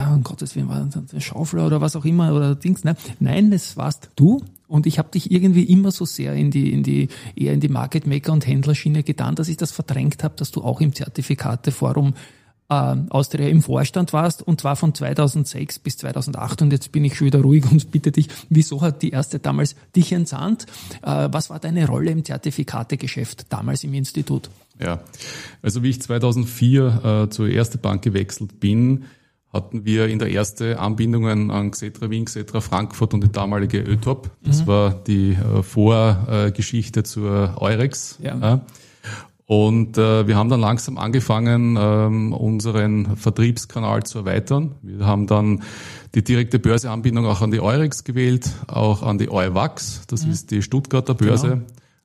um 0.00 0.22
Gottes 0.22 0.56
Willen, 0.56 0.68
war 0.68 0.80
das 0.80 1.14
ein 1.14 1.20
Schaufler 1.20 1.66
oder 1.66 1.80
was 1.80 1.96
auch 1.96 2.04
immer 2.04 2.34
oder 2.34 2.54
Dings. 2.54 2.84
Ne? 2.84 2.96
Nein, 3.20 3.50
das 3.50 3.76
warst 3.76 4.10
du. 4.16 4.42
Und 4.66 4.86
ich 4.86 4.98
habe 4.98 5.10
dich 5.10 5.30
irgendwie 5.30 5.64
immer 5.64 5.92
so 5.92 6.04
sehr 6.04 6.34
in 6.34 6.50
die, 6.50 6.72
in 6.72 6.82
die, 6.82 7.08
eher 7.36 7.52
in 7.52 7.60
die 7.60 7.68
Market 7.68 8.06
Maker 8.06 8.32
und 8.32 8.46
Händlerschiene 8.46 9.02
getan, 9.02 9.34
dass 9.36 9.48
ich 9.48 9.56
das 9.56 9.72
verdrängt 9.72 10.24
habe, 10.24 10.34
dass 10.36 10.50
du 10.50 10.62
auch 10.62 10.80
im 10.80 10.94
Zertifikateforum 10.94 12.14
äh, 12.70 12.96
Austria 13.10 13.48
im 13.48 13.62
Vorstand 13.62 14.12
warst 14.12 14.42
und 14.42 14.62
zwar 14.62 14.74
von 14.74 14.94
2006 14.94 15.78
bis 15.80 15.98
2008 15.98 16.62
und 16.62 16.72
jetzt 16.72 16.92
bin 16.92 17.04
ich 17.04 17.14
schon 17.14 17.26
wieder 17.26 17.42
ruhig 17.42 17.70
und 17.70 17.90
bitte 17.90 18.10
dich, 18.10 18.28
wieso 18.48 18.80
hat 18.80 19.02
die 19.02 19.10
erste 19.10 19.38
damals 19.38 19.76
dich 19.94 20.12
entsandt? 20.12 20.66
Äh, 21.02 21.28
was 21.30 21.50
war 21.50 21.60
deine 21.60 21.86
Rolle 21.86 22.10
im 22.10 22.24
Zertifikategeschäft 22.24 23.52
damals 23.52 23.84
im 23.84 23.94
Institut? 23.94 24.48
Ja, 24.80 25.00
also 25.62 25.82
wie 25.82 25.90
ich 25.90 26.02
2004 26.02 27.26
äh, 27.26 27.30
zur 27.30 27.48
Erste 27.48 27.78
Bank 27.78 28.02
gewechselt 28.02 28.58
bin, 28.58 29.04
hatten 29.54 29.84
wir 29.84 30.08
in 30.08 30.18
der 30.18 30.28
erste 30.28 30.78
Anbindungen 30.78 31.50
an 31.50 31.70
Xetra 31.70 32.10
Wien, 32.10 32.24
Xetra 32.26 32.60
Frankfurt 32.60 33.14
und 33.14 33.22
die 33.22 33.32
damalige 33.32 33.78
ÖTOP. 33.78 34.30
Das 34.42 34.62
mhm. 34.62 34.66
war 34.66 34.90
die 34.90 35.30
äh, 35.32 35.62
Vorgeschichte 35.62 37.04
zur 37.04 37.54
Eurex. 37.60 38.18
Ja. 38.22 38.36
ja. 38.36 38.60
Und 39.46 39.98
äh, 39.98 40.26
wir 40.26 40.36
haben 40.36 40.48
dann 40.48 40.60
langsam 40.60 40.96
angefangen, 40.96 41.76
ähm, 41.78 42.32
unseren 42.32 43.16
Vertriebskanal 43.16 44.02
zu 44.02 44.20
erweitern. 44.20 44.74
Wir 44.82 45.06
haben 45.06 45.26
dann 45.26 45.62
die 46.14 46.24
direkte 46.24 46.58
Börseanbindung 46.58 47.26
auch 47.26 47.42
an 47.42 47.50
die 47.50 47.60
Eurex 47.60 48.04
gewählt, 48.04 48.50
auch 48.66 49.02
an 49.02 49.18
die 49.18 49.30
Euwax, 49.30 50.02
das 50.06 50.24
mhm. 50.24 50.32
ist 50.32 50.50
die 50.50 50.62
Stuttgarter 50.62 51.14
Börse. 51.14 51.48
Genau 51.48 51.62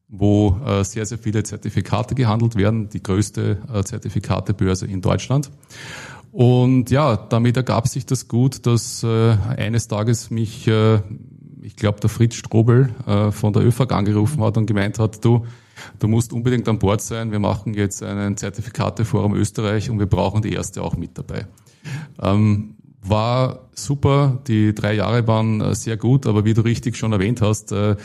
wo 0.09 0.59
äh, 0.65 0.83
sehr, 0.83 1.05
sehr 1.05 1.19
viele 1.19 1.43
Zertifikate 1.43 2.15
gehandelt 2.15 2.55
werden, 2.55 2.89
die 2.89 3.01
größte 3.01 3.59
äh, 3.71 3.83
Zertifikatebörse 3.83 4.87
in 4.87 5.01
Deutschland. 5.01 5.51
Und 6.31 6.91
ja, 6.91 7.17
damit 7.17 7.57
ergab 7.57 7.87
sich 7.87 8.05
das 8.05 8.27
gut, 8.27 8.65
dass 8.65 9.03
äh, 9.03 9.31
eines 9.57 9.87
Tages 9.87 10.29
mich, 10.29 10.67
äh, 10.67 11.01
ich 11.61 11.75
glaube, 11.75 11.99
der 11.99 12.09
Fritz 12.09 12.35
Strobel 12.35 12.93
äh, 13.07 13.31
von 13.31 13.53
der 13.53 13.63
ÖFAG 13.65 13.91
angerufen 13.91 14.43
hat 14.43 14.57
und 14.57 14.65
gemeint 14.65 14.99
hat, 14.99 15.23
du, 15.25 15.45
du 15.97 16.07
musst 16.07 16.31
unbedingt 16.31 16.67
an 16.69 16.77
Bord 16.77 17.01
sein, 17.01 17.31
wir 17.31 17.39
machen 17.39 17.73
jetzt 17.73 18.03
einen 18.03 18.37
Zertifikateforum 18.37 19.35
Österreich 19.35 19.89
und 19.89 19.99
wir 19.99 20.05
brauchen 20.05 20.41
die 20.41 20.53
erste 20.53 20.83
auch 20.83 20.95
mit 20.95 21.17
dabei. 21.17 21.47
Ähm, 22.21 22.75
war 23.01 23.69
super, 23.73 24.39
die 24.47 24.75
drei 24.75 24.93
Jahre 24.95 25.25
waren 25.27 25.61
äh, 25.61 25.75
sehr 25.75 25.97
gut, 25.97 26.27
aber 26.27 26.43
wie 26.43 26.53
du 26.53 26.61
richtig 26.61 26.97
schon 26.97 27.13
erwähnt 27.13 27.41
hast, 27.41 27.71
äh, 27.71 27.95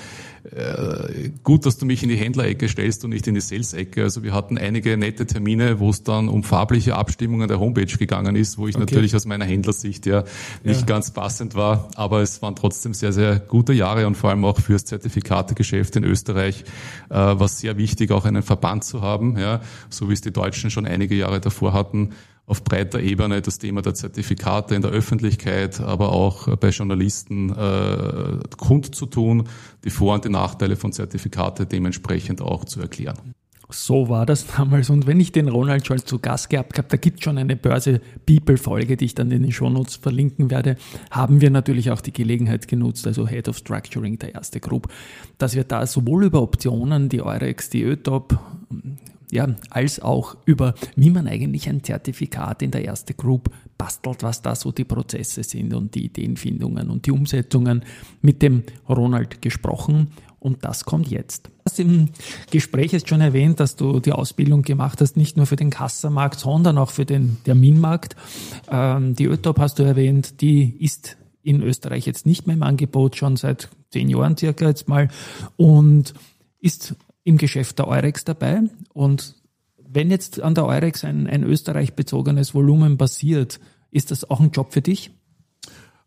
äh, 0.45 1.31
gut, 1.43 1.65
dass 1.67 1.79
du 1.79 1.87
mich 1.87 2.03
in 2.03 2.11
die 2.11 2.17
Händlerecke 2.17 2.69
stellst 2.69 3.03
und 3.05 3.11
nicht 3.11 3.27
in 3.27 3.35
die 3.35 3.41
Sales-Ecke. 3.41 4.03
Also 4.03 4.23
wir 4.23 4.33
hatten 4.33 4.59
einige 4.59 4.97
nette 4.97 5.27
Termine, 5.27 5.81
wo 5.81 5.91
es 5.91 6.03
dann 6.03 6.29
um 6.29 6.45
farbliche 6.45 6.95
Abstimmungen 6.95 7.49
der 7.49 7.59
Homepage 7.59 7.87
gegangen 7.87 8.37
ist, 8.37 8.59
wo 8.59 8.69
ich 8.69 8.77
okay. 8.77 8.85
natürlich 8.85 9.17
aus 9.17 9.25
meiner 9.25 9.47
Händlersicht 9.47 10.07
ja 10.07 10.25
nicht 10.63 10.81
ja. 10.81 10.87
ganz 10.87 11.11
passend 11.11 11.55
war, 11.55 11.89
aber 11.97 12.21
es 12.21 12.43
waren 12.43 12.55
trotzdem 12.55 12.95
sehr, 12.95 13.13
sehr 13.13 13.41
gute 13.41 13.73
Jahre 13.73 14.07
und 14.07 14.17
vor 14.17 14.31
allem 14.31 14.45
auch 14.45 14.61
fürs 14.61 14.85
Zertifikategeschäft 14.85 15.97
in 15.97 16.05
Österreich 16.05 16.65
äh, 17.09 17.15
war 17.15 17.49
sehr 17.49 17.79
wichtig, 17.79 18.11
auch 18.13 18.27
einen 18.27 18.43
Verband 18.43 18.85
zu 18.85 19.01
haben, 19.01 19.39
ja, 19.39 19.61
so 19.89 20.09
wie 20.09 20.13
es 20.13 20.21
die 20.21 20.33
Deutschen 20.33 20.71
schon 20.71 20.87
einige 20.87 21.15
Jahre 21.15 21.41
davor 21.41 21.73
hatten 21.73 22.11
auf 22.47 22.63
breiter 22.63 23.01
Ebene 23.01 23.41
das 23.41 23.59
Thema 23.59 23.81
der 23.83 23.95
Zertifikate 23.95 24.75
in 24.75 24.83
der 24.83 24.91
Öffentlichkeit, 24.91 25.81
aber 25.81 26.13
auch 26.13 26.57
bei 26.57 26.69
Journalisten 26.69 27.51
äh, 27.51 28.39
kundzutun, 28.57 29.49
die 29.85 29.91
Vor- 29.91 30.15
und 30.15 30.25
die 30.25 30.31
Nachteile 30.31 30.77
von 30.77 30.93
Zertifikate 30.93 31.67
dementsprechend 31.67 32.43
auch 32.43 32.65
zu 32.65 32.81
erklären. 32.81 33.35
So 33.71 34.09
war 34.09 34.27
das 34.27 34.47
damals. 34.47 34.91
Und 34.91 35.07
wenn 35.07 35.19
ich 35.21 35.33
den 35.33 35.49
Ronald 35.49 35.87
schon 35.87 35.99
zu 35.99 36.19
Gast 36.19 36.51
gehabt 36.51 36.77
habe, 36.79 36.89
da 36.89 36.97
gibt 36.97 37.25
schon 37.25 37.39
eine 37.39 37.57
Börse 37.57 38.01
People-Folge, 38.27 38.97
die 38.97 39.07
ich 39.07 39.15
dann 39.15 39.31
in 39.31 39.43
den 39.43 39.53
Shownotes 39.53 39.97
verlinken 39.97 40.51
werde, 40.51 40.77
haben 41.11 41.41
wir 41.41 41.51
natürlich 41.51 41.91
auch 41.91 42.01
die 42.01 42.13
Gelegenheit 42.13 42.69
genutzt, 42.69 43.07
also 43.07 43.27
Head 43.27 43.49
of 43.49 43.57
Structuring, 43.57 44.19
der 44.19 44.35
erste 44.35 44.61
Group, 44.61 44.89
dass 45.39 45.57
wir 45.57 45.65
da 45.65 45.87
sowohl 45.87 46.25
über 46.25 46.43
Optionen, 46.43 47.09
die 47.09 47.23
Eurex, 47.23 47.71
die 47.71 47.83
ÖTOP, 47.83 48.39
ja, 49.35 49.49
als 49.69 50.01
auch 50.01 50.37
über, 50.45 50.75
wie 50.95 51.11
man 51.11 51.27
eigentlich 51.27 51.69
ein 51.69 51.83
Zertifikat 51.83 52.63
in 52.63 52.71
der 52.71 52.85
erste 52.85 53.15
Group 53.15 53.51
bastelt, 53.77 54.23
was 54.23 54.43
da 54.43 54.55
so 54.55 54.71
die 54.71 54.85
Prozesse 54.85 55.43
sind 55.43 55.75
und 55.75 55.97
die 55.97 56.05
Ideenfindungen 56.05 56.89
und 56.89 57.07
die 57.07 57.11
Umsetzungen 57.11 57.85
mit 58.23 58.43
dem 58.43 58.63
Ronald 58.89 59.43
gesprochen. 59.43 60.13
Und 60.39 60.65
das 60.65 60.85
kommt 60.85 61.09
jetzt. 61.09 61.47
Du 61.47 61.51
hast 61.67 61.81
im 61.81 62.11
Gespräch 62.51 62.93
jetzt 62.93 63.09
schon 63.09 63.21
erwähnt, 63.21 63.59
dass 63.59 63.75
du 63.75 63.99
die 63.99 64.13
Ausbildung 64.13 64.63
gemacht 64.63 65.01
hast, 65.01 65.17
nicht 65.17 65.37
nur 65.37 65.47
für 65.47 65.57
den 65.57 65.71
Kassamarkt, 65.71 66.39
sondern 66.39 66.79
auch 66.79 66.91
für 66.91 67.07
den 67.07 67.39
Terminmarkt. 67.45 68.15
Ähm, 68.71 69.17
die 69.17 69.25
ÖTOP 69.25 69.59
hast 69.59 69.81
du 69.81 69.83
erwähnt, 69.83 70.43
die 70.43 70.77
ist 70.79 71.17
in 71.43 71.61
Österreich 71.61 72.07
jetzt 72.07 72.25
nicht 72.25 72.47
mehr 72.47 72.55
im 72.55 72.63
Angebot, 72.63 73.17
schon 73.17 73.37
seit 73.37 73.69
zehn 73.91 74.09
Jahren 74.09 74.37
circa 74.37 74.69
jetzt 74.69 74.89
mal 74.89 75.09
und 75.57 76.15
ist 76.61 76.95
im 77.25 77.39
Geschäft 77.39 77.79
der 77.79 77.89
Eurex 77.89 78.25
dabei. 78.25 78.63
Und 78.93 79.35
wenn 79.79 80.11
jetzt 80.11 80.41
an 80.41 80.55
der 80.55 80.67
Eurex 80.67 81.05
ein, 81.05 81.27
ein 81.27 81.43
Österreich 81.43 81.95
bezogenes 81.95 82.55
Volumen 82.55 82.97
basiert, 82.97 83.61
ist 83.91 84.11
das 84.11 84.29
auch 84.29 84.41
ein 84.41 84.51
Job 84.51 84.73
für 84.73 84.83
dich? 84.83 85.11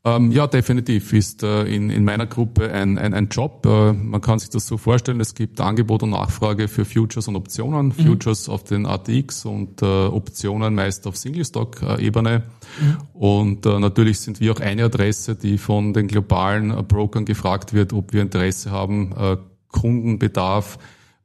Ähm, 0.07 0.31
ja, 0.31 0.47
definitiv 0.47 1.11
ist 1.11 1.43
äh, 1.43 1.63
in, 1.63 1.89
in 1.89 2.05
meiner 2.05 2.27
Gruppe 2.27 2.71
ein, 2.71 2.97
ein, 2.97 3.13
ein 3.13 3.27
Job. 3.29 3.65
Äh, 3.65 3.91
man 3.91 4.21
kann 4.21 4.39
sich 4.39 4.49
das 4.49 4.65
so 4.65 4.77
vorstellen, 4.77 5.19
es 5.19 5.35
gibt 5.35 5.59
Angebot 5.59 6.03
und 6.03 6.11
Nachfrage 6.11 6.69
für 6.69 6.85
Futures 6.85 7.27
und 7.27 7.35
Optionen. 7.35 7.87
Mhm. 7.87 7.91
Futures 7.91 8.47
auf 8.47 8.63
den 8.63 8.85
ATX 8.85 9.43
und 9.43 9.81
äh, 9.81 9.85
Optionen 9.85 10.75
meist 10.75 11.07
auf 11.07 11.17
Single-Stock-Ebene. 11.17 12.43
Mhm. 12.79 12.97
Und 13.19 13.65
äh, 13.65 13.79
natürlich 13.79 14.19
sind 14.19 14.39
wir 14.39 14.53
auch 14.53 14.61
eine 14.61 14.85
Adresse, 14.85 15.35
die 15.35 15.57
von 15.57 15.93
den 15.93 16.07
globalen 16.07 16.71
äh, 16.71 16.83
Brokern 16.83 17.25
gefragt 17.25 17.73
wird, 17.73 17.91
ob 17.91 18.13
wir 18.13 18.21
Interesse 18.21 18.71
haben, 18.71 19.13
äh, 19.17 19.37
Kundenbedarf 19.67 20.77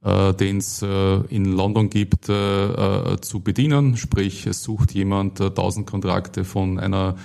äh, 0.04 0.34
den 0.34 0.58
es 0.58 0.82
äh, 0.82 1.16
in 1.28 1.44
London 1.44 1.90
gibt, 1.90 2.28
äh, 2.28 2.32
äh, 3.12 3.20
zu 3.20 3.40
bedienen. 3.40 3.96
Sprich, 3.96 4.46
es 4.46 4.62
sucht 4.62 4.92
jemand 4.92 5.40
äh, 5.40 5.44
1000 5.46 5.86
Kontrakte 5.86 6.44
von 6.44 6.78
einer 6.78 7.16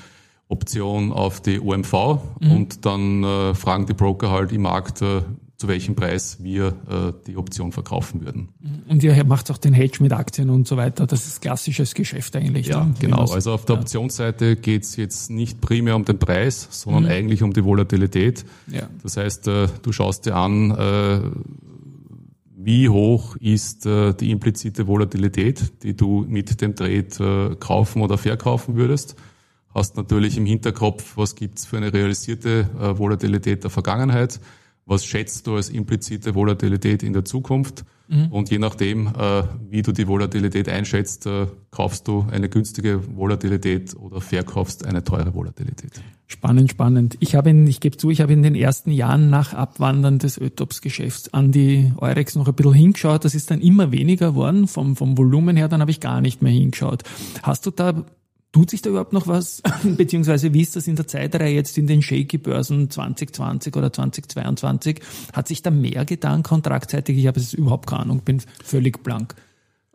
Option 0.49 1.11
auf 1.11 1.41
die 1.41 1.59
OMV 1.59 1.93
mhm. 2.39 2.51
und 2.51 2.85
dann 2.85 3.23
äh, 3.23 3.53
fragen 3.53 3.85
die 3.85 3.93
Broker 3.93 4.31
halt 4.31 4.51
im 4.51 4.61
Markt, 4.61 5.01
äh, 5.01 5.21
zu 5.57 5.67
welchem 5.67 5.95
Preis 5.95 6.37
wir 6.41 6.67
äh, 6.67 7.13
die 7.25 7.35
Option 7.35 7.71
verkaufen 7.71 8.23
würden. 8.23 8.49
Mhm. 8.59 8.83
Und 8.87 9.03
ihr 9.03 9.23
macht 9.23 9.49
auch 9.49 9.57
den 9.57 9.73
Hedge 9.73 9.97
mit 10.01 10.13
Aktien 10.13 10.51
und 10.51 10.67
so 10.67 10.77
weiter. 10.77 11.07
Das 11.07 11.25
ist 11.25 11.41
klassisches 11.41 11.95
Geschäft 11.95 12.35
eigentlich. 12.35 12.67
Ja, 12.67 12.87
genau. 12.99 13.25
Also 13.25 13.53
auf 13.53 13.65
der 13.65 13.75
ja. 13.75 13.81
Optionsseite 13.81 14.55
geht 14.55 14.83
es 14.83 14.95
jetzt 14.95 15.31
nicht 15.31 15.59
primär 15.59 15.95
um 15.95 16.05
den 16.05 16.19
Preis, 16.19 16.67
sondern 16.69 17.05
mhm. 17.05 17.09
eigentlich 17.09 17.41
um 17.41 17.53
die 17.53 17.63
Volatilität. 17.63 18.45
Ja. 18.67 18.83
Das 19.01 19.17
heißt, 19.17 19.47
äh, 19.47 19.67
du 19.81 19.91
schaust 19.91 20.27
dir 20.27 20.35
an, 20.35 20.71
äh, 20.71 21.21
wie 22.59 22.89
hoch 22.89 23.35
ist 23.35 23.85
äh, 23.85 24.13
die 24.15 24.31
implizite 24.31 24.87
Volatilität, 24.87 25.83
die 25.83 25.95
du 25.95 26.25
mit 26.27 26.59
dem 26.59 26.75
Trade 26.75 27.51
äh, 27.51 27.55
kaufen 27.55 28.01
oder 28.01 28.17
verkaufen 28.17 28.75
würdest. 28.75 29.15
Hast 29.75 29.95
natürlich 29.95 30.37
im 30.37 30.47
Hinterkopf, 30.47 31.17
was 31.17 31.35
gibt's 31.35 31.67
für 31.67 31.77
eine 31.77 31.93
realisierte 31.93 32.67
äh, 32.79 32.97
Volatilität 32.97 33.63
der 33.63 33.69
Vergangenheit, 33.69 34.39
was 34.87 35.05
schätzt 35.05 35.45
du 35.45 35.55
als 35.55 35.69
implizite 35.69 36.33
Volatilität 36.33 37.03
in 37.03 37.13
der 37.13 37.25
Zukunft 37.25 37.85
Mhm. 38.07 38.27
Und 38.27 38.49
je 38.49 38.59
nachdem, 38.59 39.07
äh, 39.07 39.43
wie 39.69 39.81
du 39.81 39.91
die 39.91 40.07
Volatilität 40.07 40.69
einschätzt, 40.69 41.25
äh, 41.25 41.47
kaufst 41.71 42.07
du 42.07 42.25
eine 42.31 42.49
günstige 42.49 43.15
Volatilität 43.15 43.95
oder 43.95 44.21
verkaufst 44.21 44.85
eine 44.85 45.03
teure 45.03 45.33
Volatilität. 45.33 46.01
Spannend, 46.25 46.71
spannend. 46.71 47.17
Ich 47.19 47.35
habe 47.35 47.49
in, 47.49 47.67
ich 47.67 47.79
gebe 47.79 47.97
zu, 47.97 48.09
ich 48.09 48.21
habe 48.21 48.33
in 48.33 48.43
den 48.43 48.55
ersten 48.55 48.91
Jahren 48.91 49.29
nach 49.29 49.53
Abwandern 49.53 50.19
des 50.19 50.37
Ötops-Geschäfts 50.37 51.33
an 51.33 51.51
die 51.51 51.93
Eurex 51.97 52.35
noch 52.35 52.47
ein 52.47 52.53
bisschen 52.53 52.73
hingeschaut. 52.73 53.23
Das 53.25 53.35
ist 53.35 53.51
dann 53.51 53.61
immer 53.61 53.91
weniger 53.91 54.31
geworden 54.31 54.67
vom, 54.67 54.95
vom 54.95 55.17
Volumen 55.17 55.55
her. 55.55 55.67
Dann 55.67 55.81
habe 55.81 55.91
ich 55.91 55.99
gar 55.99 56.21
nicht 56.21 56.41
mehr 56.41 56.51
hingeschaut. 56.51 57.03
Hast 57.43 57.65
du 57.65 57.71
da 57.71 58.05
Tut 58.51 58.69
sich 58.69 58.81
da 58.81 58.89
überhaupt 58.89 59.13
noch 59.13 59.27
was? 59.27 59.61
Beziehungsweise 59.83 60.53
wie 60.53 60.61
ist 60.61 60.75
das 60.75 60.87
in 60.87 60.95
der 60.95 61.07
Zeitreihe 61.07 61.53
jetzt 61.53 61.77
in 61.77 61.87
den 61.87 62.01
Shaky-Börsen 62.01 62.89
2020 62.89 63.75
oder 63.75 63.91
2022? 63.91 65.01
Hat 65.33 65.47
sich 65.47 65.61
da 65.61 65.69
mehr 65.69 66.05
getan 66.05 66.43
kontraktseitig? 66.43 67.17
Ich 67.17 67.27
habe 67.27 67.39
es 67.39 67.53
überhaupt 67.53 67.87
keine 67.87 68.03
Ahnung, 68.03 68.21
bin 68.21 68.41
völlig 68.63 69.03
blank. 69.03 69.35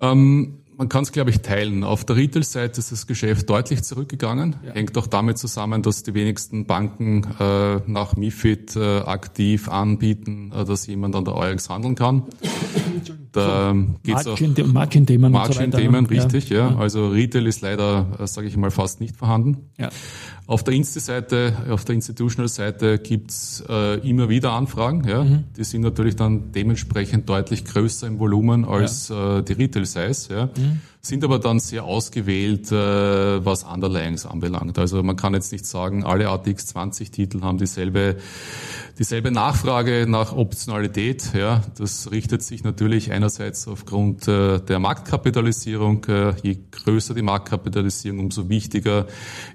Ähm, 0.01 0.59
man 0.77 0.89
kann 0.89 1.05
es, 1.05 1.13
glaube 1.13 1.31
ich, 1.31 1.41
teilen. 1.43 1.85
Auf 1.85 2.05
der 2.05 2.17
Retail-Seite 2.17 2.81
ist 2.81 2.93
das 2.93 3.07
Geschäft 3.07 3.49
deutlich 3.49 3.83
zurückgegangen. 3.85 4.57
Ja. 4.65 4.73
Hängt 4.73 4.97
auch 4.99 5.07
damit 5.07 5.39
zusammen, 5.39 5.83
dass 5.83 6.03
die 6.03 6.15
wenigsten 6.15 6.67
Banken 6.67 7.25
äh, 7.39 7.81
nach 7.87 8.17
MIFID 8.17 8.77
äh, 8.77 8.99
aktiv 9.01 9.69
anbieten, 9.69 10.51
äh, 10.53 10.65
dass 10.65 10.87
jemand 10.87 11.15
an 11.15 11.25
der 11.25 11.35
Eurex 11.35 11.69
handeln 11.69 11.95
kann. 11.95 12.25
Da 13.33 13.75
geht's 14.03 14.27
Margin, 14.27 14.55
auch 14.63 14.67
Margin-Themen. 14.67 15.33
Margin-Themen, 15.33 16.07
so 16.07 16.15
ne? 16.15 16.25
richtig, 16.25 16.51
ja. 16.51 16.71
ja. 16.71 16.77
Also 16.77 17.09
Retail 17.09 17.47
ist 17.47 17.63
leider, 17.63 18.07
äh, 18.19 18.27
sage 18.27 18.47
ich 18.47 18.57
mal, 18.57 18.71
fast 18.71 19.01
nicht 19.01 19.17
vorhanden. 19.17 19.71
Ja. 19.79 19.89
Auf 20.53 20.65
der 20.65 20.75
Insti-Seite, 20.75 21.57
auf 21.71 21.87
der 21.87 21.95
Institutional-Seite 21.95 22.99
gibt's 22.99 23.65
äh, 23.71 24.07
immer 24.07 24.29
wieder 24.29 24.53
Anfragen. 24.53 25.03
Ja. 25.09 25.25
Mhm. 25.25 25.45
Die 25.57 25.65
sind 25.65 25.81
natürlich 25.81 26.15
dann 26.15 26.53
dementsprechend 26.53 27.27
deutlich 27.27 27.65
größer 27.65 28.07
im 28.07 28.19
Volumen 28.19 28.67
als 28.67 29.09
ja. 29.09 29.39
äh, 29.39 29.43
die 29.43 29.55
Retail-Size. 29.55 30.35
Ja. 30.35 30.51
Mhm 30.55 30.83
sind 31.05 31.25
aber 31.25 31.41
dann 31.41 31.59
sehr 31.59 31.83
ausgewählt, 31.83 32.71
äh, 32.71 33.45
was 33.45 33.65
Underlyings 33.65 34.25
anbelangt. 34.25 34.79
Also 34.79 35.03
man 35.03 35.17
kann 35.17 35.35
jetzt 35.35 35.51
nicht 35.51 35.67
sagen, 35.67 36.05
alle 36.05 36.29
ATX 36.29 36.67
20 36.67 37.11
Titel 37.11 37.43
haben 37.43 37.59
dieselbe, 37.59 38.19
dieselbe 39.01 39.33
Nachfrage 39.33 40.07
nach 40.09 40.33
Optionalität. 40.33 41.33
Ja, 41.35 41.63
das 41.77 42.13
richtet 42.13 42.45
sich 42.45 42.63
natürlich 42.63 43.11
einerseits 43.11 43.67
aufgrund 43.67 44.29
äh, 44.29 44.61
der 44.61 44.79
Marktkapitalisierung. 44.79 46.05
Äh, 46.05 46.35
je 46.41 46.59
größer 46.71 47.15
die 47.15 47.23
Marktkapitalisierung, 47.23 48.21
umso 48.21 48.49
wichtiger 48.49 49.09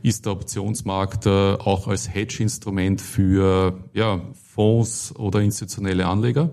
ist 0.03 0.25
der 0.25 0.33
Optionsmarkt 0.33 0.86
äh, 0.89 1.53
auch 1.53 1.87
als 1.87 2.13
Hedge-Instrument 2.13 3.01
für 3.01 3.77
ja, 3.93 4.21
Fonds 4.53 5.15
oder 5.15 5.41
institutionelle 5.41 6.05
Anleger. 6.05 6.51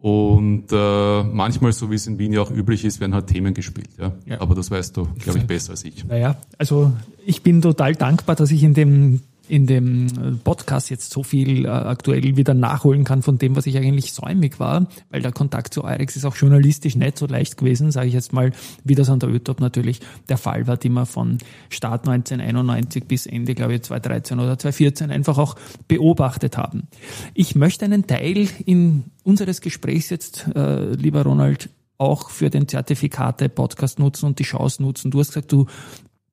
Und 0.00 0.66
äh, 0.72 1.22
manchmal, 1.22 1.72
so 1.72 1.90
wie 1.90 1.94
es 1.94 2.08
in 2.08 2.18
Wien 2.18 2.32
ja 2.32 2.42
auch 2.42 2.50
üblich 2.50 2.84
ist, 2.84 2.98
werden 2.98 3.14
halt 3.14 3.28
Themen 3.28 3.54
gespielt. 3.54 3.90
Ja? 3.98 4.12
ja. 4.26 4.40
Aber 4.40 4.56
das 4.56 4.68
weißt 4.68 4.96
du, 4.96 5.06
glaube 5.20 5.38
ich, 5.38 5.46
besser 5.46 5.70
als 5.70 5.84
ich. 5.84 6.04
Naja, 6.04 6.36
also 6.58 6.92
ich 7.24 7.42
bin 7.42 7.62
total 7.62 7.94
dankbar, 7.94 8.34
dass 8.34 8.50
ich 8.50 8.64
in 8.64 8.74
dem 8.74 9.20
in 9.48 9.66
dem 9.66 10.06
äh, 10.06 10.32
Podcast 10.42 10.90
jetzt 10.90 11.12
so 11.12 11.22
viel 11.22 11.66
äh, 11.66 11.68
aktuell 11.68 12.36
wieder 12.36 12.54
nachholen 12.54 13.04
kann 13.04 13.22
von 13.22 13.38
dem, 13.38 13.56
was 13.56 13.66
ich 13.66 13.76
eigentlich 13.76 14.12
säumig 14.12 14.60
war, 14.60 14.86
weil 15.10 15.22
der 15.22 15.32
Kontakt 15.32 15.74
zu 15.74 15.84
Eurex 15.84 16.16
ist 16.16 16.24
auch 16.24 16.36
journalistisch 16.36 16.96
nicht 16.96 17.18
so 17.18 17.26
leicht 17.26 17.56
gewesen, 17.56 17.90
sage 17.90 18.08
ich 18.08 18.14
jetzt 18.14 18.32
mal, 18.32 18.52
wie 18.84 18.94
das 18.94 19.10
an 19.10 19.18
der 19.18 19.30
ÖTOP 19.30 19.60
natürlich 19.60 20.00
der 20.28 20.38
Fall 20.38 20.66
war, 20.66 20.76
die 20.76 20.88
man 20.88 21.06
von 21.06 21.38
Start 21.70 22.08
1991 22.08 23.04
bis 23.04 23.26
Ende, 23.26 23.54
glaube 23.54 23.74
ich, 23.74 23.82
2013 23.82 24.38
oder 24.38 24.58
2014 24.58 25.10
einfach 25.10 25.38
auch 25.38 25.56
beobachtet 25.88 26.56
haben. 26.56 26.88
Ich 27.34 27.54
möchte 27.54 27.84
einen 27.84 28.06
Teil 28.06 28.48
in 28.64 29.04
unseres 29.24 29.60
Gesprächs 29.60 30.10
jetzt, 30.10 30.46
äh, 30.54 30.92
lieber 30.92 31.22
Ronald, 31.22 31.68
auch 31.98 32.30
für 32.30 32.50
den 32.50 32.66
Zertifikate-Podcast 32.66 33.98
nutzen 33.98 34.26
und 34.26 34.38
die 34.38 34.44
Chance 34.44 34.82
nutzen. 34.82 35.10
Du 35.10 35.20
hast 35.20 35.28
gesagt, 35.28 35.52
du 35.52 35.66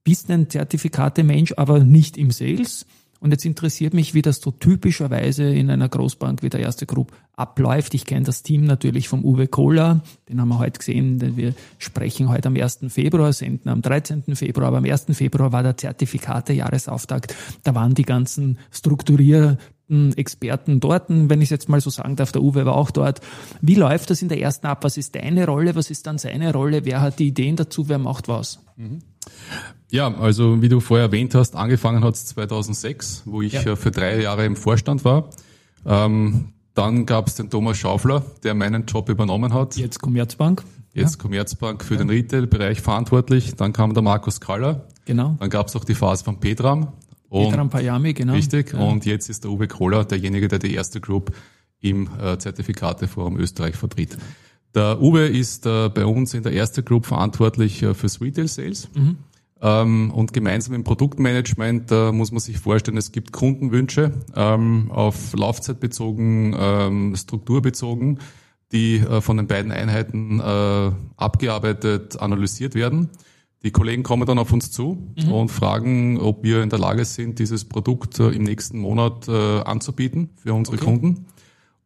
bist 0.04 0.32
ein 0.32 0.50
Zertifikate-Mensch, 0.50 1.54
aber 1.58 1.80
nicht 1.84 2.18
im 2.18 2.32
Sales. 2.32 2.86
Und 3.20 3.32
jetzt 3.32 3.46
interessiert 3.46 3.94
mich, 3.94 4.14
wie 4.14 4.22
das 4.22 4.38
so 4.38 4.52
typischerweise 4.52 5.44
in 5.44 5.70
einer 5.70 5.90
Großbank 5.90 6.42
wie 6.42 6.50
der 6.50 6.62
Erste 6.62 6.86
Group 6.86 7.12
abläuft. 7.36 7.94
Ich 7.94 8.06
kenne 8.06 8.26
das 8.26 8.44
Team 8.44 8.64
natürlich 8.64 9.10
vom 9.10 9.26
Uwe 9.26 9.48
Kohler, 9.48 10.02
den 10.30 10.40
haben 10.40 10.50
wir 10.50 10.60
heute 10.60 10.80
gesehen, 10.80 11.20
denn 11.20 11.36
wir 11.36 11.54
sprechen 11.78 12.30
heute 12.30 12.48
am 12.48 12.56
1. 12.56 12.80
Februar, 12.88 13.34
senden 13.34 13.70
am 13.70 13.82
13. 13.82 14.36
Februar, 14.36 14.68
aber 14.68 14.78
am 14.78 14.86
1. 14.86 15.06
Februar 15.12 15.52
war 15.52 15.64
der 15.64 15.76
Zertifikate-Jahresauftakt. 15.78 17.36
Da 17.64 17.76
waren 17.76 17.94
die 17.94 18.04
ganzen 18.04 18.58
strukturierten 18.72 19.58
Experten 20.16 20.80
dort, 20.80 21.06
wenn 21.10 21.42
ich 21.42 21.48
es 21.48 21.50
jetzt 21.50 21.70
mal 21.70 21.82
so 21.82 21.90
sagen 21.90 22.16
darf, 22.16 22.32
der 22.32 22.42
Uwe 22.42 22.66
war 22.66 22.76
auch 22.76 22.92
dort. 22.92 23.22
Wie 23.62 23.76
läuft 23.76 24.10
das 24.10 24.22
in 24.22 24.30
der 24.30 24.40
ersten 24.40 24.68
ab? 24.68 24.84
Was 24.84 24.98
ist 24.98 25.16
deine 25.16 25.46
Rolle? 25.46 25.76
Was 25.76 25.90
ist 25.90 26.06
dann 26.08 26.18
seine 26.18 26.54
Rolle? 26.54 26.86
Wer 26.86 27.02
hat 27.02 27.20
die 27.20 27.28
Ideen 27.28 27.56
dazu? 27.56 27.90
Wer 27.90 27.98
macht 27.98 28.28
was? 28.28 28.60
Mhm. 28.78 29.00
Ja, 29.90 30.14
also 30.16 30.62
wie 30.62 30.70
du 30.70 30.80
vorher 30.80 31.08
erwähnt 31.08 31.34
hast, 31.34 31.56
angefangen 31.56 32.04
hat 32.04 32.16
es 32.16 32.26
2006, 32.28 33.24
wo 33.26 33.42
ich 33.42 33.54
ja. 33.54 33.62
Äh, 33.62 33.76
für 33.76 33.92
drei 33.92 34.22
Jahre 34.22 34.46
im 34.46 34.56
Vorstand 34.56 35.04
war. 35.04 35.30
Ähm, 35.86 36.54
dann 36.76 37.06
gab 37.06 37.28
es 37.28 37.36
den 37.36 37.50
Thomas 37.50 37.78
Schaufler, 37.78 38.24
der 38.44 38.54
meinen 38.54 38.86
Job 38.86 39.10
übernommen 39.10 39.54
hat. 39.54 39.76
Jetzt 39.76 40.00
Commerzbank. 40.00 40.64
Jetzt 40.94 41.16
ja. 41.16 41.22
Commerzbank 41.22 41.84
für 41.84 41.96
ja. 41.96 42.00
den 42.00 42.10
Retail-Bereich 42.10 42.82
verantwortlich. 42.82 43.56
Dann 43.56 43.74
kam 43.74 43.94
der 43.94 44.04
Markus 44.04 44.40
Kaller. 44.40 44.88
Genau. 45.06 45.36
Dann 45.40 45.50
gab 45.50 45.68
es 45.68 45.76
auch 45.76 45.84
die 45.84 45.96
Phase 45.96 46.24
von 46.24 46.40
Petram. 46.40 46.94
Petram 47.30 47.70
Payami, 47.70 48.14
genau. 48.14 48.34
Richtig. 48.34 48.74
Ja. 48.74 48.80
Und 48.80 49.06
jetzt 49.06 49.30
ist 49.30 49.44
der 49.44 49.52
Uwe 49.52 49.68
Kohler 49.68 50.06
derjenige, 50.06 50.48
der 50.48 50.60
die 50.60 50.74
erste 50.74 51.00
Group 51.00 51.32
im 51.80 52.10
äh, 52.22 52.38
Zertifikateforum 52.38 53.38
Österreich 53.38 53.76
vertritt. 53.76 54.18
Der 54.76 55.02
Uwe 55.02 55.28
ist 55.28 55.66
äh, 55.66 55.90
bei 55.90 56.06
uns 56.06 56.34
in 56.34 56.44
der 56.44 56.54
erste 56.54 56.84
Group 56.84 57.06
verantwortlich 57.06 57.82
äh, 57.82 57.94
fürs 57.94 58.22
Retail 58.22 58.48
Sales. 58.48 58.90
Mhm. 58.94 59.18
Ähm, 59.62 60.12
und 60.12 60.32
gemeinsam 60.32 60.74
im 60.74 60.84
Produktmanagement 60.84 61.92
äh, 61.92 62.12
muss 62.12 62.32
man 62.32 62.40
sich 62.40 62.60
vorstellen, 62.60 62.98
es 62.98 63.12
gibt 63.12 63.34
Kundenwünsche 63.34 64.14
ähm, 64.36 64.90
auf 64.92 65.34
Laufzeit 65.34 65.80
bezogen, 65.80 66.56
ähm, 66.58 67.16
Struktur 67.18 67.62
bezogen, 67.62 68.20
die 68.72 68.98
äh, 68.98 69.22
von 69.22 69.38
den 69.38 69.48
beiden 69.48 69.72
Einheiten 69.72 70.40
äh, 70.40 70.92
abgearbeitet, 71.18 72.22
analysiert 72.22 72.74
werden. 72.76 73.10
Die 73.64 73.72
Kollegen 73.72 74.04
kommen 74.04 74.26
dann 74.26 74.40
auf 74.40 74.54
uns 74.54 74.72
zu 74.72 75.12
mhm. 75.18 75.32
und 75.32 75.50
fragen, 75.50 76.18
ob 76.18 76.44
wir 76.44 76.64
in 76.64 76.70
der 76.70 76.80
Lage 76.80 77.04
sind, 77.04 77.40
dieses 77.40 77.66
Produkt 77.66 78.20
äh, 78.20 78.30
im 78.30 78.44
nächsten 78.44 78.80
Monat 78.80 79.28
äh, 79.28 79.62
anzubieten 79.62 80.30
für 80.38 80.54
unsere 80.54 80.78
okay. 80.78 80.86
Kunden. 80.86 81.26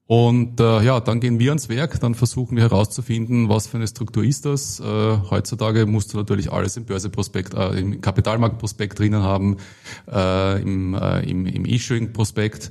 Und 0.05 0.59
äh, 0.59 0.83
ja, 0.83 0.99
dann 0.99 1.21
gehen 1.21 1.39
wir 1.39 1.51
ans 1.51 1.69
Werk, 1.69 1.99
dann 2.01 2.13
versuchen 2.13 2.57
wir 2.57 2.63
herauszufinden, 2.63 3.49
was 3.49 3.67
für 3.67 3.77
eine 3.77 3.87
Struktur 3.87 4.23
ist 4.23 4.45
das. 4.45 4.79
Äh, 4.79 4.83
heutzutage 4.83 5.85
musst 5.85 6.13
du 6.13 6.17
natürlich 6.17 6.51
alles 6.51 6.77
im 6.77 6.85
Börseprospekt, 6.85 7.53
äh, 7.53 7.79
im 7.79 8.01
Kapitalmarktprospekt 8.01 8.99
drinnen 8.99 9.23
haben, 9.23 9.57
äh, 10.11 10.61
im, 10.61 10.93
äh, 10.93 11.21
im, 11.21 11.45
im 11.47 11.65
Issuing-Prospekt. 11.65 12.69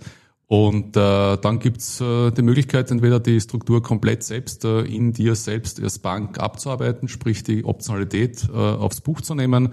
Und 0.52 0.98
äh, 0.98 1.38
dann 1.38 1.60
gibt's 1.60 1.98
äh, 2.02 2.30
die 2.30 2.42
Möglichkeit, 2.42 2.90
entweder 2.90 3.20
die 3.20 3.40
Struktur 3.40 3.82
komplett 3.82 4.22
selbst 4.22 4.66
äh, 4.66 4.82
in 4.82 5.14
dir 5.14 5.34
selbst 5.34 5.82
als 5.82 5.98
Bank 5.98 6.38
abzuarbeiten, 6.38 7.08
sprich 7.08 7.42
die 7.42 7.64
Optionalität 7.64 8.50
äh, 8.52 8.54
aufs 8.54 9.00
Buch 9.00 9.22
zu 9.22 9.34
nehmen. 9.34 9.70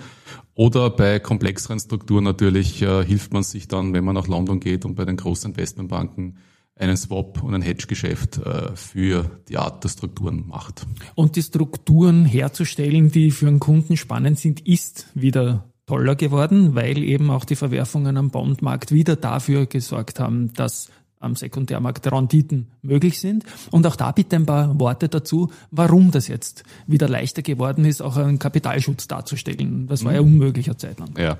Oder 0.54 0.90
bei 0.90 1.20
komplexeren 1.20 1.82
Strukturen 1.82 2.24
natürlich 2.24 2.82
äh, 2.82 3.04
hilft 3.04 3.34
man 3.34 3.44
sich 3.44 3.68
dann, 3.68 3.94
wenn 3.94 4.06
man 4.06 4.16
nach 4.16 4.30
London 4.30 4.62
geht 4.62 4.86
und 4.86 4.96
bei 4.96 5.04
den 5.04 5.18
großen 5.18 5.52
Investmentbanken 5.52 6.38
einen 6.78 6.96
Swap 6.96 7.44
und 7.44 7.54
ein 7.54 7.62
Hedge-Geschäft 7.62 8.38
äh, 8.38 8.74
für 8.74 9.42
die 9.50 9.58
Art 9.58 9.84
der 9.84 9.90
Strukturen 9.90 10.48
macht. 10.48 10.88
Und 11.14 11.36
die 11.36 11.44
Strukturen 11.44 12.24
herzustellen, 12.24 13.12
die 13.12 13.32
für 13.32 13.48
einen 13.48 13.60
Kunden 13.60 13.98
spannend 13.98 14.40
sind, 14.40 14.66
ist 14.66 15.08
wieder 15.14 15.74
toller 15.90 16.16
geworden, 16.16 16.76
weil 16.76 17.00
eben 17.00 17.32
auch 17.32 17.46
die 17.46 17.56
Verwerfungen 17.56 18.16
am 18.16 18.30
Bondmarkt 18.30 18.92
wieder 18.92 19.16
dafür 19.16 19.66
gesorgt 19.66 20.20
haben, 20.20 20.54
dass 20.54 20.92
am 21.20 21.36
Sekundärmarkt 21.36 22.10
Renditen 22.12 22.68
möglich 22.84 23.20
sind. 23.20 23.44
Und 23.72 23.88
auch 23.88 23.96
da 23.96 24.12
bitte 24.12 24.36
ein 24.36 24.46
paar 24.46 24.80
Worte 24.80 25.10
dazu, 25.10 25.50
warum 25.72 26.12
das 26.12 26.28
jetzt 26.28 26.64
wieder 26.86 27.10
leichter 27.10 27.42
geworden 27.42 27.86
ist, 27.86 28.02
auch 28.02 28.18
einen 28.18 28.38
Kapitalschutz 28.38 29.08
darzustellen. 29.08 29.88
Das 29.88 30.06
war 30.06 30.14
ja 30.14 30.22
mhm. 30.22 30.34
unmöglich 30.34 30.68
eine 30.68 30.78
Zeit 30.78 31.00
lang. 31.00 31.10
Ja. 31.18 31.40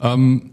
Ähm 0.00 0.50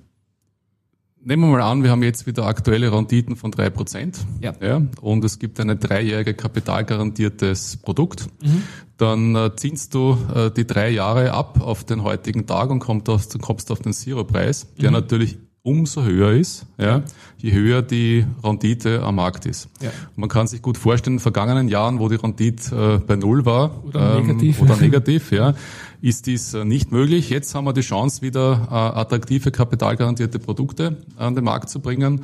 Nehmen 1.21 1.43
wir 1.43 1.57
mal 1.57 1.61
an, 1.61 1.83
wir 1.83 1.91
haben 1.91 2.01
jetzt 2.03 2.27
wieder 2.27 2.45
aktuelle 2.45 2.93
Renditen 2.93 3.35
von 3.35 3.51
drei 3.51 3.69
Prozent. 3.69 4.19
Ja. 4.41 4.53
ja. 4.61 4.81
Und 5.01 5.23
es 5.25 5.37
gibt 5.37 5.59
eine 5.59 5.75
dreijährige 5.75 6.33
kapitalgarantiertes 6.33 7.77
Produkt. 7.77 8.27
Mhm. 8.41 8.63
Dann 8.95 9.35
äh, 9.35 9.55
ziehst 9.55 9.93
du 9.93 10.17
äh, 10.33 10.49
die 10.49 10.65
drei 10.65 10.89
Jahre 10.89 11.33
ab 11.33 11.61
auf 11.61 11.83
den 11.83 12.03
heutigen 12.03 12.45
Tag 12.45 12.69
und 12.69 12.79
kommst 12.79 13.09
auf, 13.09 13.27
kommst 13.41 13.69
auf 13.71 13.79
den 13.79 13.91
Zero-Preis, 13.91 14.73
der 14.79 14.91
mhm. 14.91 14.97
natürlich 14.97 15.37
umso 15.69 16.03
höher 16.03 16.31
ist, 16.31 16.65
ja, 16.79 17.03
je 17.37 17.51
höher 17.51 17.83
die 17.83 18.25
Rendite 18.43 19.03
am 19.03 19.15
Markt 19.15 19.45
ist. 19.45 19.69
Ja. 19.81 19.91
Man 20.15 20.27
kann 20.27 20.47
sich 20.47 20.61
gut 20.61 20.77
vorstellen, 20.77 21.17
in 21.17 21.19
vergangenen 21.19 21.67
Jahren, 21.67 21.99
wo 21.99 22.09
die 22.09 22.15
Rendite 22.15 22.75
äh, 22.75 23.05
bei 23.05 23.15
Null 23.15 23.45
war 23.45 23.83
oder 23.85 24.17
ähm, 24.17 24.27
negativ, 24.27 24.61
oder 24.61 24.75
negativ 24.81 25.31
ja, 25.31 25.53
ist 26.01 26.25
dies 26.25 26.55
äh, 26.55 26.65
nicht 26.65 26.91
möglich. 26.91 27.29
Jetzt 27.29 27.53
haben 27.53 27.65
wir 27.65 27.73
die 27.73 27.81
Chance, 27.81 28.23
wieder 28.23 28.67
äh, 28.71 28.99
attraktive 28.99 29.51
kapitalgarantierte 29.51 30.39
Produkte 30.39 30.97
an 31.15 31.35
den 31.35 31.43
Markt 31.43 31.69
zu 31.69 31.79
bringen, 31.79 32.21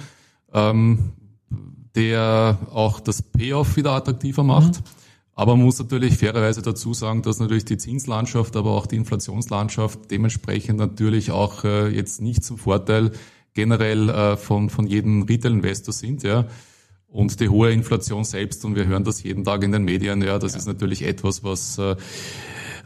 ähm, 0.51 1.11
der 1.95 2.57
auch 2.73 2.99
das 2.99 3.21
Payoff 3.21 3.77
wieder 3.77 3.91
attraktiver 3.91 4.43
macht. 4.43 4.79
Mhm. 4.79 5.05
Aber 5.35 5.57
man 5.57 5.65
muss 5.65 5.79
natürlich 5.79 6.17
fairerweise 6.17 6.61
dazu 6.61 6.93
sagen, 6.93 7.21
dass 7.21 7.39
natürlich 7.39 7.65
die 7.65 7.77
Zinslandschaft, 7.77 8.55
aber 8.55 8.71
auch 8.71 8.87
die 8.87 8.95
Inflationslandschaft 8.95 10.09
dementsprechend 10.09 10.79
natürlich 10.79 11.31
auch 11.31 11.65
äh, 11.65 11.89
jetzt 11.89 12.21
nicht 12.21 12.43
zum 12.45 12.57
Vorteil 12.57 13.11
generell 13.55 14.09
äh, 14.09 14.37
von, 14.37 14.69
von 14.69 14.85
jedem 14.85 15.23
Retail-Investor 15.23 15.93
sind. 15.93 16.21
Ja. 16.21 16.45
Und 17.07 17.39
die 17.39 17.49
hohe 17.49 17.71
Inflation 17.71 18.23
selbst, 18.23 18.63
und 18.65 18.75
wir 18.75 18.85
hören 18.85 19.03
das 19.03 19.23
jeden 19.23 19.43
Tag 19.43 19.63
in 19.63 19.71
den 19.71 19.83
Medien, 19.83 20.21
ja, 20.21 20.37
das 20.37 20.51
ja. 20.51 20.59
ist 20.59 20.67
natürlich 20.67 21.03
etwas, 21.07 21.43
was 21.43 21.77
äh, 21.77 21.95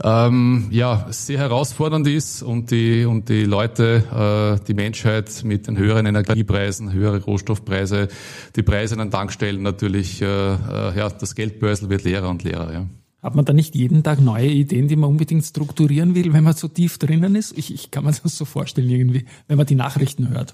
ähm, 0.03 0.67
ja, 0.69 1.07
sehr 1.09 1.39
herausfordernd 1.39 2.07
ist 2.07 2.41
und 2.43 2.71
die, 2.71 3.05
und 3.05 3.27
die 3.27 3.43
Leute, 3.43 4.59
äh, 4.61 4.65
die 4.65 4.73
Menschheit 4.73 5.43
mit 5.43 5.67
den 5.67 5.77
höheren 5.77 6.05
Energiepreisen, 6.05 6.93
höhere 6.93 7.21
Rohstoffpreise, 7.23 8.07
die 8.55 8.63
Preise 8.63 8.93
an 8.93 8.99
den 8.99 9.11
Tankstellen 9.11 9.61
natürlich, 9.61 10.21
äh, 10.21 10.25
äh, 10.25 10.97
ja, 10.97 11.09
das 11.09 11.35
Geldbörsel 11.35 11.89
wird 11.89 12.03
leerer 12.03 12.29
und 12.29 12.43
leerer. 12.43 12.71
Ja. 12.71 12.85
Hat 13.21 13.35
man 13.35 13.43
da 13.43 13.51
nicht 13.51 13.75
jeden 13.75 14.01
Tag 14.03 14.21
neue 14.21 14.47
Ideen, 14.47 14.87
die 14.87 14.95
man 14.95 15.09
unbedingt 15.09 15.43
strukturieren 15.43 16.15
will, 16.15 16.31
wenn 16.31 16.43
man 16.43 16.53
so 16.53 16.67
tief 16.69 16.97
drinnen 16.97 17.35
ist? 17.35 17.57
Ich, 17.57 17.73
ich 17.73 17.91
kann 17.91 18.05
mir 18.05 18.11
das 18.11 18.37
so 18.37 18.45
vorstellen 18.45 18.89
irgendwie, 18.89 19.25
wenn 19.47 19.57
man 19.57 19.67
die 19.67 19.75
Nachrichten 19.75 20.29
hört. 20.29 20.53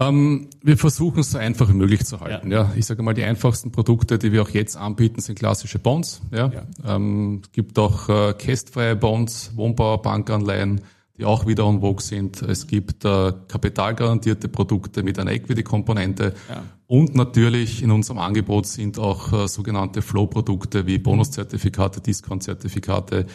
Ähm, 0.00 0.48
wir 0.62 0.78
versuchen 0.78 1.20
es 1.20 1.32
so 1.32 1.38
einfach 1.38 1.68
wie 1.68 1.74
möglich 1.74 2.06
zu 2.06 2.20
halten. 2.20 2.50
Ja. 2.50 2.62
ja. 2.62 2.72
Ich 2.74 2.86
sage 2.86 3.02
mal, 3.02 3.12
die 3.12 3.24
einfachsten 3.24 3.70
Produkte, 3.70 4.18
die 4.18 4.32
wir 4.32 4.40
auch 4.42 4.48
jetzt 4.48 4.76
anbieten, 4.76 5.20
sind 5.20 5.38
klassische 5.38 5.78
Bonds. 5.78 6.22
Ja. 6.32 6.50
ja. 6.50 6.96
Ähm, 6.96 7.42
es 7.44 7.52
gibt 7.52 7.78
auch 7.78 8.08
äh, 8.08 8.32
kästfreie 8.32 8.96
Bonds, 8.96 9.52
Wohnbauer, 9.54 10.00
Bankanleihen, 10.00 10.80
die 11.20 11.26
auch 11.26 11.46
wieder 11.46 11.66
on 11.66 11.80
vogue 11.80 12.02
sind. 12.02 12.40
Es 12.42 12.66
gibt 12.66 13.04
äh, 13.04 13.32
kapitalgarantierte 13.46 14.48
Produkte 14.48 15.02
mit 15.02 15.18
einer 15.18 15.32
Equity-Komponente. 15.32 16.34
Ja. 16.48 16.62
Und 16.86 17.14
natürlich 17.14 17.84
in 17.84 17.92
unserem 17.92 18.18
Angebot 18.18 18.66
sind 18.66 18.98
auch 18.98 19.32
äh, 19.32 19.46
sogenannte 19.46 20.02
Flow-Produkte 20.02 20.86
wie 20.86 20.98
Bonuszertifikate, 20.98 22.00
Discount-Zertifikate 22.00 23.26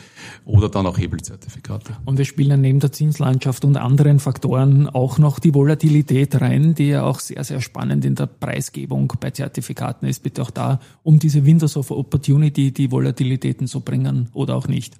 oder 0.43 0.67
dann 0.67 0.85
auch 0.87 0.97
Hebelzertifikate. 0.97 1.95
Und 2.03 2.17
wir 2.17 2.25
spielen 2.25 2.59
neben 2.59 2.79
der 2.79 2.91
Zinslandschaft 2.91 3.63
und 3.63 3.77
anderen 3.77 4.19
Faktoren 4.19 4.89
auch 4.89 5.19
noch 5.19 5.39
die 5.39 5.53
Volatilität 5.53 6.41
rein, 6.41 6.75
die 6.75 6.89
ja 6.89 7.03
auch 7.03 7.19
sehr, 7.19 7.43
sehr 7.43 7.61
spannend 7.61 8.03
in 8.03 8.15
der 8.15 8.25
Preisgebung 8.25 9.13
bei 9.21 9.29
Zertifikaten 9.29 10.07
ist. 10.07 10.23
Bitte 10.23 10.41
auch 10.41 10.51
da, 10.51 10.79
um 11.03 11.19
diese 11.19 11.45
Windows 11.45 11.77
of 11.77 11.91
Opportunity, 11.91 12.73
die 12.73 12.91
Volatilitäten 12.91 13.67
zu 13.67 13.81
bringen 13.81 14.29
oder 14.33 14.55
auch 14.55 14.67
nicht. 14.67 14.95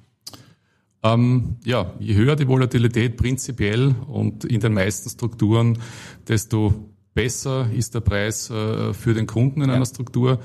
Ähm, 1.06 1.58
ja, 1.64 1.94
je 2.00 2.16
höher 2.16 2.36
die 2.36 2.48
Volatilität 2.48 3.16
prinzipiell 3.16 3.94
und 4.08 4.44
in 4.44 4.60
den 4.60 4.74
meisten 4.74 5.10
Strukturen, 5.10 5.78
desto 6.28 6.74
besser 7.14 7.70
ist 7.72 7.94
der 7.94 8.02
Preis 8.02 8.50
äh, 8.50 8.94
für 8.94 9.14
den 9.14 9.28
Kunden 9.28 9.62
in 9.62 9.70
ja. 9.70 9.76
einer 9.76 9.86
Struktur. 9.86 10.40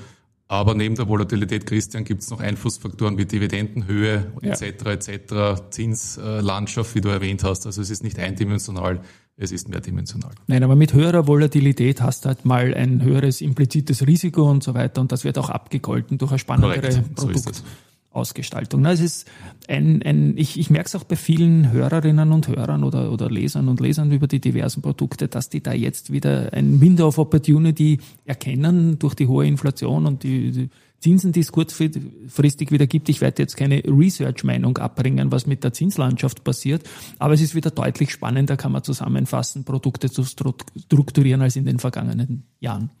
Aber 0.47 0.75
neben 0.75 0.95
der 0.95 1.07
Volatilität, 1.07 1.65
Christian, 1.65 2.03
gibt 2.03 2.21
es 2.23 2.29
noch 2.29 2.41
Einflussfaktoren 2.41 3.17
wie 3.17 3.25
Dividendenhöhe 3.25 4.33
ja. 4.41 4.51
etc. 4.51 5.07
etc. 5.07 5.61
Zinslandschaft, 5.69 6.93
wie 6.93 7.01
du 7.01 7.09
erwähnt 7.09 7.43
hast. 7.43 7.65
Also 7.65 7.81
es 7.81 7.89
ist 7.89 8.03
nicht 8.03 8.19
eindimensional, 8.19 9.01
es 9.37 9.53
ist 9.53 9.69
mehrdimensional. 9.69 10.31
Nein, 10.47 10.61
aber 10.63 10.75
mit 10.75 10.93
höherer 10.93 11.25
Volatilität 11.25 12.01
hast 12.01 12.25
du 12.25 12.27
halt 12.27 12.45
mal 12.45 12.73
ein 12.75 13.01
höheres 13.01 13.39
implizites 13.39 14.05
Risiko 14.05 14.51
und 14.51 14.61
so 14.61 14.73
weiter 14.73 14.99
und 15.01 15.13
das 15.13 15.23
wird 15.23 15.37
auch 15.37 15.49
abgegolten 15.49 16.17
durch 16.17 16.33
ein 16.33 16.39
spannendere 16.39 16.81
Korrekt, 16.81 17.15
Produkt. 17.15 17.55
So 17.55 17.63
Ausgestaltung. 18.11 18.85
es 18.85 18.99
ist 18.99 19.31
ein, 19.67 20.01
ein 20.03 20.37
ich, 20.37 20.59
ich 20.59 20.69
merke 20.69 20.87
es 20.87 20.95
auch 20.95 21.05
bei 21.05 21.15
vielen 21.15 21.71
Hörerinnen 21.71 22.31
und 22.31 22.47
Hörern 22.47 22.83
oder, 22.83 23.11
oder 23.11 23.29
Lesern 23.29 23.69
und 23.69 23.79
Lesern 23.79 24.11
über 24.11 24.27
die 24.27 24.41
diversen 24.41 24.81
Produkte, 24.81 25.29
dass 25.29 25.49
die 25.49 25.63
da 25.63 25.71
jetzt 25.71 26.11
wieder 26.11 26.51
ein 26.51 26.81
Window 26.81 27.07
of 27.07 27.17
Opportunity 27.17 27.99
erkennen 28.25 28.99
durch 28.99 29.15
die 29.15 29.27
hohe 29.27 29.47
Inflation 29.47 30.05
und 30.05 30.23
die, 30.23 30.51
die 30.51 30.69
Zinsen, 30.99 31.31
die 31.31 31.39
es 31.39 31.51
kurzfristig 31.51 32.71
wieder 32.71 32.85
gibt. 32.85 33.09
Ich 33.09 33.21
werde 33.21 33.41
jetzt 33.41 33.55
keine 33.55 33.81
Research-Meinung 33.85 34.77
abbringen, 34.77 35.31
was 35.31 35.47
mit 35.47 35.63
der 35.63 35.73
Zinslandschaft 35.73 36.43
passiert, 36.43 36.83
aber 37.17 37.33
es 37.33 37.41
ist 37.41 37.55
wieder 37.55 37.71
deutlich 37.71 38.11
spannender, 38.11 38.57
kann 38.57 38.71
man 38.73 38.83
zusammenfassen, 38.83 39.63
Produkte 39.63 40.11
zu 40.11 40.23
strukturieren 40.23 41.41
als 41.41 41.55
in 41.55 41.65
den 41.65 41.79
vergangenen 41.79 42.43
Jahren. 42.59 42.91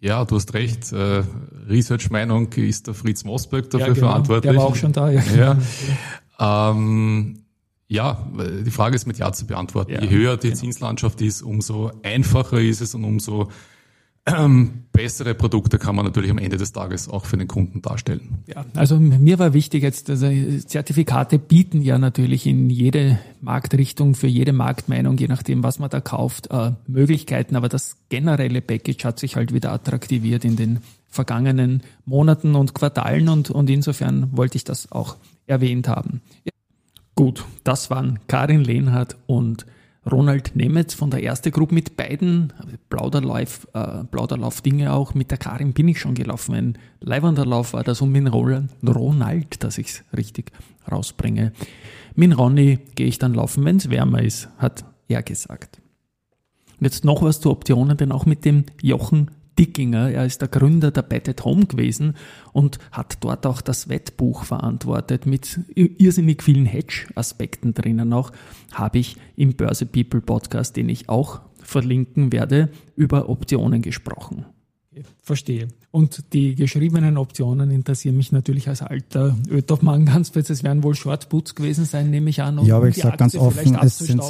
Ja, 0.00 0.24
du 0.24 0.36
hast 0.36 0.54
recht. 0.54 0.92
Research-Meinung 1.70 2.52
ist 2.52 2.86
der 2.86 2.94
Fritz 2.94 3.24
Mosberg 3.24 3.70
dafür 3.70 3.88
ja, 3.88 3.94
genau. 3.94 4.06
verantwortlich. 4.08 4.52
Der 4.52 4.60
war 4.60 4.66
auch 4.66 4.76
schon 4.76 4.92
da. 4.92 5.10
Ja. 5.10 5.56
ja. 6.38 6.70
Ähm, 6.70 7.44
ja, 7.88 8.28
die 8.64 8.70
Frage 8.70 8.94
ist 8.94 9.06
mit 9.06 9.18
Ja 9.18 9.32
zu 9.32 9.46
beantworten. 9.46 9.92
Ja, 9.92 10.00
Je 10.00 10.10
höher 10.10 10.36
die 10.36 10.48
genau. 10.48 10.60
Zinslandschaft 10.60 11.20
ist, 11.22 11.42
umso 11.42 11.90
einfacher 12.02 12.60
ist 12.60 12.80
es 12.80 12.94
und 12.94 13.04
umso 13.04 13.50
ähm, 14.26 14.84
bessere 14.92 15.34
Produkte 15.34 15.78
kann 15.78 15.96
man 15.96 16.04
natürlich 16.04 16.30
am 16.30 16.38
Ende 16.38 16.56
des 16.56 16.72
Tages 16.72 17.08
auch 17.08 17.24
für 17.24 17.36
den 17.36 17.48
Kunden 17.48 17.80
darstellen. 17.80 18.44
Ja, 18.46 18.66
also 18.74 18.98
mir 18.98 19.38
war 19.38 19.54
wichtig 19.54 19.82
jetzt, 19.82 20.10
also 20.10 20.28
Zertifikate 20.66 21.38
bieten 21.38 21.80
ja 21.80 21.98
natürlich 21.98 22.46
in 22.46 22.68
jede 22.68 23.18
Marktrichtung, 23.40 24.14
für 24.14 24.26
jede 24.26 24.52
Marktmeinung, 24.52 25.16
je 25.16 25.28
nachdem, 25.28 25.62
was 25.62 25.78
man 25.78 25.88
da 25.88 26.00
kauft, 26.00 26.50
äh, 26.50 26.72
Möglichkeiten, 26.86 27.56
aber 27.56 27.68
das 27.68 27.96
generelle 28.10 28.60
Package 28.60 29.04
hat 29.04 29.18
sich 29.18 29.36
halt 29.36 29.54
wieder 29.54 29.72
attraktiviert 29.72 30.44
in 30.44 30.56
den 30.56 30.80
vergangenen 31.08 31.82
Monaten 32.04 32.54
und 32.54 32.74
Quartalen 32.74 33.28
und, 33.28 33.50
und 33.50 33.70
insofern 33.70 34.28
wollte 34.36 34.56
ich 34.56 34.64
das 34.64 34.92
auch 34.92 35.16
erwähnt 35.46 35.88
haben. 35.88 36.20
Ja. 36.44 36.52
Gut, 37.14 37.44
das 37.64 37.90
waren 37.90 38.18
Karin 38.28 38.64
Lehnhardt 38.64 39.16
und 39.26 39.66
Ronald 40.10 40.56
Nemetz 40.56 40.94
von 40.94 41.10
der 41.10 41.22
erste 41.22 41.50
Gruppe 41.50 41.74
mit 41.74 41.96
beiden 41.96 42.52
Plauderlauf, 42.88 43.68
äh, 43.74 44.04
Plauderlauf-Dinge 44.04 44.92
auch. 44.92 45.14
Mit 45.14 45.30
der 45.30 45.38
Karin 45.38 45.72
bin 45.72 45.88
ich 45.88 46.00
schon 46.00 46.14
gelaufen. 46.14 46.54
Ein 46.54 46.78
Leiwanderlauf 47.00 47.74
war 47.74 47.84
das 47.84 48.00
und 48.00 48.10
mit 48.12 48.32
Roland, 48.32 48.70
Ronald, 48.86 49.62
dass 49.62 49.78
ich 49.78 49.88
es 49.88 50.04
richtig 50.16 50.52
rausbringe. 50.90 51.52
Mit 52.14 52.36
Ronny 52.36 52.78
gehe 52.94 53.06
ich 53.06 53.18
dann 53.18 53.34
laufen, 53.34 53.64
wenn 53.64 53.76
es 53.76 53.90
wärmer 53.90 54.22
ist, 54.22 54.48
hat 54.58 54.84
er 55.08 55.22
gesagt. 55.22 55.80
Und 56.78 56.84
jetzt 56.84 57.04
noch 57.04 57.22
was 57.22 57.40
zu 57.40 57.50
Optionen, 57.50 57.96
denn 57.96 58.10
auch 58.10 58.24
mit 58.24 58.44
dem 58.46 58.64
Jochen 58.80 59.30
Dickinger. 59.60 60.10
Er 60.10 60.24
ist 60.24 60.40
der 60.40 60.48
Gründer 60.48 60.90
der 60.90 61.02
Bet 61.02 61.28
at 61.28 61.44
Home 61.44 61.66
gewesen 61.66 62.14
und 62.52 62.78
hat 62.92 63.18
dort 63.20 63.44
auch 63.44 63.60
das 63.60 63.90
Wettbuch 63.90 64.44
verantwortet 64.44 65.26
mit 65.26 65.60
irrsinnig 65.74 66.42
vielen 66.42 66.64
Hedge-Aspekten 66.64 67.74
drinnen 67.74 68.12
auch, 68.14 68.32
habe 68.72 68.98
ich 68.98 69.16
im 69.36 69.54
Börse 69.54 69.84
People 69.84 70.22
Podcast, 70.22 70.76
den 70.76 70.88
ich 70.88 71.10
auch 71.10 71.42
verlinken 71.62 72.32
werde, 72.32 72.70
über 72.96 73.28
Optionen 73.28 73.82
gesprochen. 73.82 74.46
Verstehe. 75.22 75.68
Und 75.90 76.32
die 76.32 76.54
geschriebenen 76.54 77.16
Optionen 77.16 77.70
interessieren 77.70 78.16
mich 78.16 78.32
natürlich 78.32 78.68
als 78.68 78.82
alter 78.82 79.36
Ötop-Mann 79.48 80.04
ganz 80.06 80.30
fest. 80.30 80.50
Es 80.50 80.64
werden 80.64 80.82
wohl 80.82 80.94
Shortputs 80.94 81.54
gewesen 81.54 81.84
sein, 81.84 82.10
nehme 82.10 82.30
ich 82.30 82.42
an. 82.42 82.64
ja, 82.64 82.76
aber 82.76 82.88
ich 82.88 82.96
sage 82.96 83.16
ganz 83.16 83.34
offen, 83.36 83.78
es 83.82 83.98
sind, 83.98 84.22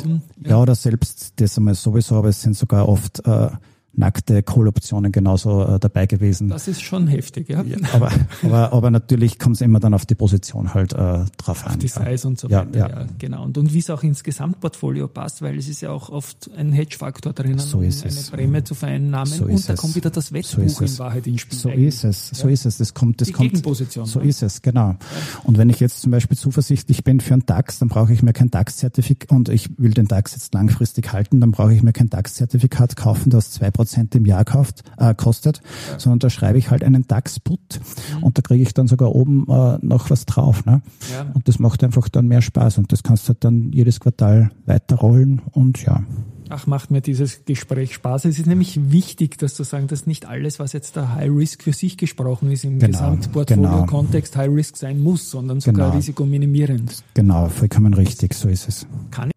ja. 0.42 0.50
ja, 0.50 0.60
oder 0.60 0.74
selbst 0.74 1.34
das 1.36 1.56
einmal 1.56 1.74
sowieso, 1.74 2.16
aber 2.16 2.28
es 2.28 2.42
sind 2.42 2.56
sogar 2.56 2.88
oft 2.88 3.24
äh, 3.26 3.50
nackte 3.92 4.42
Call-Optionen 4.42 5.12
genauso 5.12 5.64
äh, 5.64 5.78
dabei 5.80 6.06
gewesen. 6.06 6.48
Das 6.48 6.68
ist 6.68 6.82
schon 6.82 7.08
heftig, 7.08 7.48
ja. 7.48 7.62
ja 7.62 7.76
aber, 7.92 8.10
aber, 8.42 8.72
aber 8.72 8.90
natürlich 8.90 9.38
kommt 9.38 9.56
es 9.56 9.62
immer 9.62 9.80
dann 9.80 9.94
auf 9.94 10.06
die 10.06 10.14
Position 10.14 10.74
halt 10.74 10.92
äh, 10.92 10.96
drauf 10.96 11.26
auf 11.48 11.66
an. 11.66 11.78
die 11.78 11.88
Size 11.88 12.26
und 12.26 12.38
so 12.38 12.48
ja, 12.48 12.60
weiter, 12.60 12.78
ja. 12.78 12.88
ja. 12.88 13.06
genau. 13.18 13.44
Und, 13.44 13.58
und 13.58 13.72
wie 13.74 13.78
es 13.78 13.90
auch 13.90 14.02
ins 14.02 14.22
Gesamtportfolio 14.22 15.08
passt, 15.08 15.42
weil 15.42 15.58
es 15.58 15.68
ist 15.68 15.80
ja 15.80 15.90
auch 15.90 16.08
oft 16.08 16.50
ein 16.56 16.72
Hedge-Faktor 16.72 17.32
drinnen, 17.32 17.58
so 17.58 17.80
ist 17.80 18.02
um 18.02 18.08
es. 18.08 18.32
eine 18.32 18.42
Prämie 18.42 18.64
zu 18.64 18.74
vereinnahmen. 18.74 19.32
So 19.32 19.44
und 19.44 19.68
da 19.68 19.74
kommt 19.74 19.96
wieder 19.96 20.10
das 20.10 20.32
Wettbuch 20.32 20.68
so 20.68 20.84
in 20.84 20.98
Wahrheit 20.98 21.26
ins 21.26 21.40
Spiel. 21.40 21.58
So 21.58 21.68
eigentlich. 21.68 21.88
ist 21.88 22.04
es, 22.04 22.28
so 22.28 22.48
ist 22.48 22.66
es. 22.66 22.78
Das 22.78 22.94
kommt, 22.94 23.20
das 23.20 23.28
die 23.28 23.32
kommt. 23.32 23.50
Gegenposition. 23.50 24.06
So 24.06 24.20
ist 24.20 24.42
es, 24.42 24.62
genau. 24.62 24.96
Und 25.44 25.58
wenn 25.58 25.68
ich 25.68 25.80
jetzt 25.80 26.00
zum 26.02 26.12
Beispiel 26.12 26.36
zuversichtlich 26.36 27.04
bin 27.04 27.20
für 27.20 27.34
einen 27.34 27.46
DAX, 27.46 27.78
dann 27.80 27.88
brauche 27.88 28.12
ich 28.12 28.22
mir 28.22 28.32
kein 28.32 28.50
DAX-Zertifikat 28.50 29.30
und 29.30 29.48
ich 29.48 29.68
will 29.78 29.92
den 29.92 30.06
DAX 30.06 30.32
jetzt 30.32 30.54
langfristig 30.54 31.12
halten, 31.12 31.40
dann 31.40 31.50
brauche 31.50 31.74
ich 31.74 31.82
mir 31.82 31.92
kein 31.92 32.08
DAX-Zertifikat 32.08 32.96
kaufen, 32.96 33.30
das 33.30 33.50
zwei 33.50 33.70
Prozent 33.80 34.14
im 34.14 34.26
Jahr 34.26 34.44
kauft 34.44 34.82
äh, 34.98 35.14
kostet, 35.14 35.62
ja. 35.90 35.98
sondern 35.98 36.18
da 36.18 36.28
schreibe 36.28 36.58
ich 36.58 36.70
halt 36.70 36.84
einen 36.84 37.06
DAX-Put 37.08 37.80
mhm. 37.80 38.22
und 38.22 38.36
da 38.36 38.42
kriege 38.42 38.62
ich 38.62 38.74
dann 38.74 38.88
sogar 38.88 39.14
oben 39.14 39.46
äh, 39.48 39.78
noch 39.80 40.10
was 40.10 40.26
drauf. 40.26 40.66
Ne? 40.66 40.82
Ja. 41.10 41.30
Und 41.32 41.48
das 41.48 41.58
macht 41.58 41.82
einfach 41.82 42.10
dann 42.10 42.28
mehr 42.28 42.42
Spaß 42.42 42.76
und 42.76 42.92
das 42.92 43.02
kannst 43.02 43.26
du 43.30 43.32
dann 43.32 43.72
jedes 43.72 43.98
Quartal 43.98 44.50
weiterrollen 44.66 45.40
und 45.52 45.82
ja. 45.82 46.02
Ach, 46.50 46.66
macht 46.66 46.90
mir 46.90 47.00
dieses 47.00 47.46
Gespräch 47.46 47.94
Spaß. 47.94 48.26
Es 48.26 48.38
ist 48.38 48.46
nämlich 48.46 48.92
wichtig, 48.92 49.38
dass 49.38 49.54
zu 49.54 49.62
sagen, 49.62 49.86
dass 49.86 50.06
nicht 50.06 50.26
alles, 50.26 50.58
was 50.58 50.74
jetzt 50.74 50.96
der 50.96 51.14
High 51.14 51.30
Risk 51.30 51.62
für 51.62 51.72
sich 51.72 51.96
gesprochen 51.96 52.52
ist, 52.52 52.64
im 52.64 52.80
genau, 52.80 52.92
Gesamtportfolio-Kontext 52.92 54.34
genau. 54.34 54.44
High 54.44 54.54
Risk 54.54 54.76
sein 54.76 55.00
muss, 55.00 55.30
sondern 55.30 55.60
sogar 55.60 55.86
genau. 55.86 55.96
risikominimierend. 55.96 57.02
Genau, 57.14 57.48
vollkommen 57.48 57.94
richtig, 57.94 58.34
so 58.34 58.50
ist 58.50 58.68
es. 58.68 58.86
Kann 59.10 59.30
ich 59.30 59.34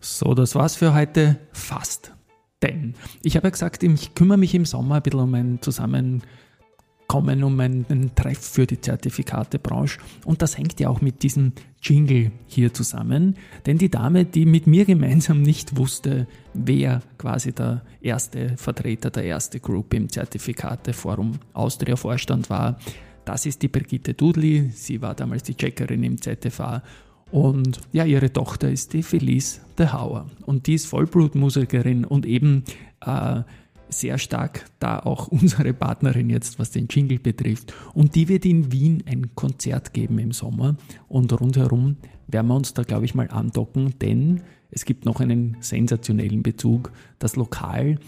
so, 0.00 0.32
das 0.32 0.54
war's 0.54 0.76
für 0.76 0.94
heute 0.94 1.36
fast. 1.52 2.15
Denn 2.62 2.94
ich 3.22 3.36
habe 3.36 3.48
ja 3.48 3.50
gesagt, 3.50 3.82
ich 3.82 4.14
kümmere 4.14 4.38
mich 4.38 4.54
im 4.54 4.64
Sommer 4.64 4.96
ein 4.96 5.02
bisschen 5.02 5.20
um 5.20 5.34
ein 5.34 5.58
Zusammenkommen, 5.60 7.44
um 7.44 7.60
einen 7.60 8.14
Treff 8.14 8.38
für 8.38 8.66
die 8.66 8.80
Zertifikatebranche. 8.80 10.00
Und 10.24 10.40
das 10.40 10.56
hängt 10.56 10.80
ja 10.80 10.88
auch 10.88 11.02
mit 11.02 11.22
diesem 11.22 11.52
Jingle 11.82 12.32
hier 12.46 12.72
zusammen. 12.72 13.36
Denn 13.66 13.76
die 13.76 13.90
Dame, 13.90 14.24
die 14.24 14.46
mit 14.46 14.66
mir 14.66 14.86
gemeinsam 14.86 15.42
nicht 15.42 15.76
wusste, 15.76 16.26
wer 16.54 17.02
quasi 17.18 17.52
der 17.52 17.82
erste 18.00 18.56
Vertreter 18.56 19.10
der 19.10 19.24
erste 19.24 19.60
Group 19.60 19.92
im 19.92 20.08
Zertifikateforum 20.08 21.38
Austria 21.52 21.96
Vorstand 21.96 22.48
war, 22.48 22.78
das 23.26 23.44
ist 23.44 23.60
die 23.60 23.68
Brigitte 23.68 24.14
Dudley. 24.14 24.70
Sie 24.70 25.02
war 25.02 25.14
damals 25.14 25.42
die 25.42 25.56
Checkerin 25.56 26.04
im 26.04 26.16
ZFA 26.22 26.82
und 27.30 27.80
ja, 27.92 28.04
ihre 28.04 28.32
Tochter 28.32 28.70
ist 28.70 28.92
die 28.92 29.02
Felice 29.02 29.60
de 29.78 29.88
Hauer. 29.88 30.30
Und 30.44 30.66
die 30.66 30.74
ist 30.74 30.86
Vollblutmusikerin 30.86 32.04
und 32.04 32.24
eben 32.24 32.64
äh, 33.04 33.42
sehr 33.88 34.18
stark 34.18 34.66
da 34.78 34.98
auch 35.00 35.28
unsere 35.28 35.72
Partnerin 35.72 36.30
jetzt, 36.30 36.58
was 36.58 36.70
den 36.70 36.86
Jingle 36.88 37.18
betrifft. 37.18 37.74
Und 37.94 38.14
die 38.14 38.28
wird 38.28 38.44
in 38.44 38.72
Wien 38.72 39.02
ein 39.06 39.34
Konzert 39.34 39.92
geben 39.92 40.18
im 40.18 40.32
Sommer. 40.32 40.76
Und 41.08 41.38
rundherum 41.40 41.96
werden 42.28 42.46
wir 42.48 42.56
uns 42.56 42.74
da, 42.74 42.82
glaube 42.82 43.04
ich, 43.04 43.14
mal 43.14 43.28
andocken, 43.30 43.94
denn 44.00 44.42
es 44.70 44.84
gibt 44.84 45.04
noch 45.04 45.20
einen 45.20 45.56
sensationellen 45.60 46.42
Bezug. 46.42 46.92
Das 47.18 47.36
Lokal, 47.36 47.98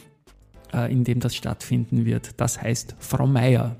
äh, 0.73 0.93
in 0.93 1.05
dem 1.05 1.21
das 1.21 1.35
stattfinden 1.35 2.05
wird, 2.05 2.41
das 2.41 2.61
heißt 2.61 2.97
Frau 2.99 3.27
Meier. 3.27 3.77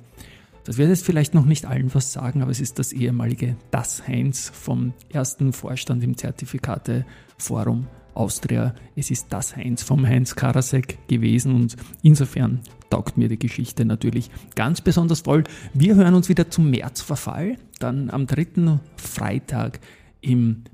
Das 0.65 0.77
wird 0.77 0.91
jetzt 0.91 1.05
vielleicht 1.05 1.35
noch 1.35 1.47
nicht 1.47 1.65
allen 1.65 1.95
was 1.95 2.13
sagen, 2.13 2.43
aber 2.43 2.51
es 2.51 2.61
ist 2.61 2.79
das 2.79 2.93
ehemalige 2.93 3.57
Das 3.71 4.07
Heinz 4.07 4.51
vom 4.55 4.93
ersten 5.09 5.53
Vorstand 5.53 6.05
im 6.05 6.17
Zertifikateforum 6.17 7.87
Austria. 8.15 8.75
Es 8.97 9.11
ist 9.11 9.33
Das 9.33 9.57
Heinz 9.57 9.83
vom 9.83 10.07
Heinz 10.07 10.35
Karasek 10.35 10.99
gewesen 11.09 11.55
und 11.55 11.77
insofern 12.03 12.61
taugt 12.91 13.17
mir 13.17 13.29
die 13.29 13.39
Geschichte 13.39 13.85
natürlich 13.85 14.31
ganz 14.57 14.81
besonders 14.81 15.21
voll. 15.21 15.45
Wir 15.73 15.95
hören 15.95 16.15
uns 16.15 16.29
wieder 16.29 16.51
zum 16.51 16.71
Märzverfall, 16.71 17.57
dann 17.79 18.11
am 18.11 18.27
dritten 18.27 18.81
Freitag 18.97 19.81
im 20.21 20.65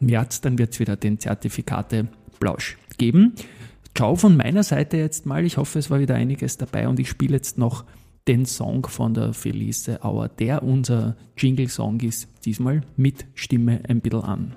März, 0.00 0.40
dann 0.40 0.58
wird 0.58 0.72
es 0.72 0.80
wieder 0.80 0.96
den 0.96 1.18
Zertifikate 1.18 2.08
Blausch 2.40 2.78
geben. 2.98 3.34
Ciao 3.94 4.16
von 4.16 4.36
meiner 4.36 4.62
Seite 4.62 4.96
jetzt 4.96 5.26
mal. 5.26 5.44
Ich 5.44 5.58
hoffe, 5.58 5.78
es 5.78 5.90
war 5.90 6.00
wieder 6.00 6.14
einiges 6.14 6.56
dabei 6.56 6.88
und 6.88 6.98
ich 6.98 7.08
spiele 7.08 7.34
jetzt 7.34 7.58
noch 7.58 7.84
den 8.28 8.46
Song 8.46 8.86
von 8.86 9.14
der 9.14 9.32
Felice 9.32 9.98
Auer, 10.02 10.28
der 10.28 10.62
unser 10.62 11.16
Jingle-Song 11.36 12.00
ist, 12.00 12.28
diesmal 12.44 12.82
mit 12.96 13.26
Stimme 13.34 13.80
ein 13.88 14.00
bisschen 14.00 14.22
an. 14.22 14.56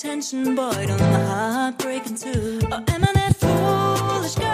Attention, 0.00 0.54
boy, 0.54 0.86
don't 0.86 0.98
my 0.98 1.24
heart 1.24 1.78
break 1.78 2.06
in 2.06 2.16
two. 2.16 2.58
Oh, 2.70 2.76
am 2.76 3.04
I 3.04 3.12
that 3.12 3.36
foolish 3.36 4.34
girl? 4.34 4.46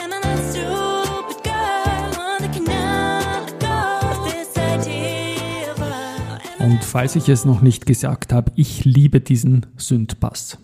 Am 0.00 0.12
I 0.12 0.20
that 0.20 0.38
stupid 0.50 1.44
girl? 1.44 2.10
One 2.18 2.42
that 2.42 2.52
cannot 2.52 3.46
let 3.46 3.60
go 3.60 4.08
of 4.08 4.30
this 4.30 4.56
idea 4.56 5.72
of 5.72 6.60
Und 6.60 6.84
falls 6.84 7.16
ich 7.16 7.28
es 7.28 7.44
noch 7.44 7.62
nicht 7.62 7.86
gesagt 7.86 8.32
habe, 8.32 8.52
ich 8.56 8.84
liebe 8.84 9.20
diesen 9.20 9.66
Synthpass. 9.76 10.58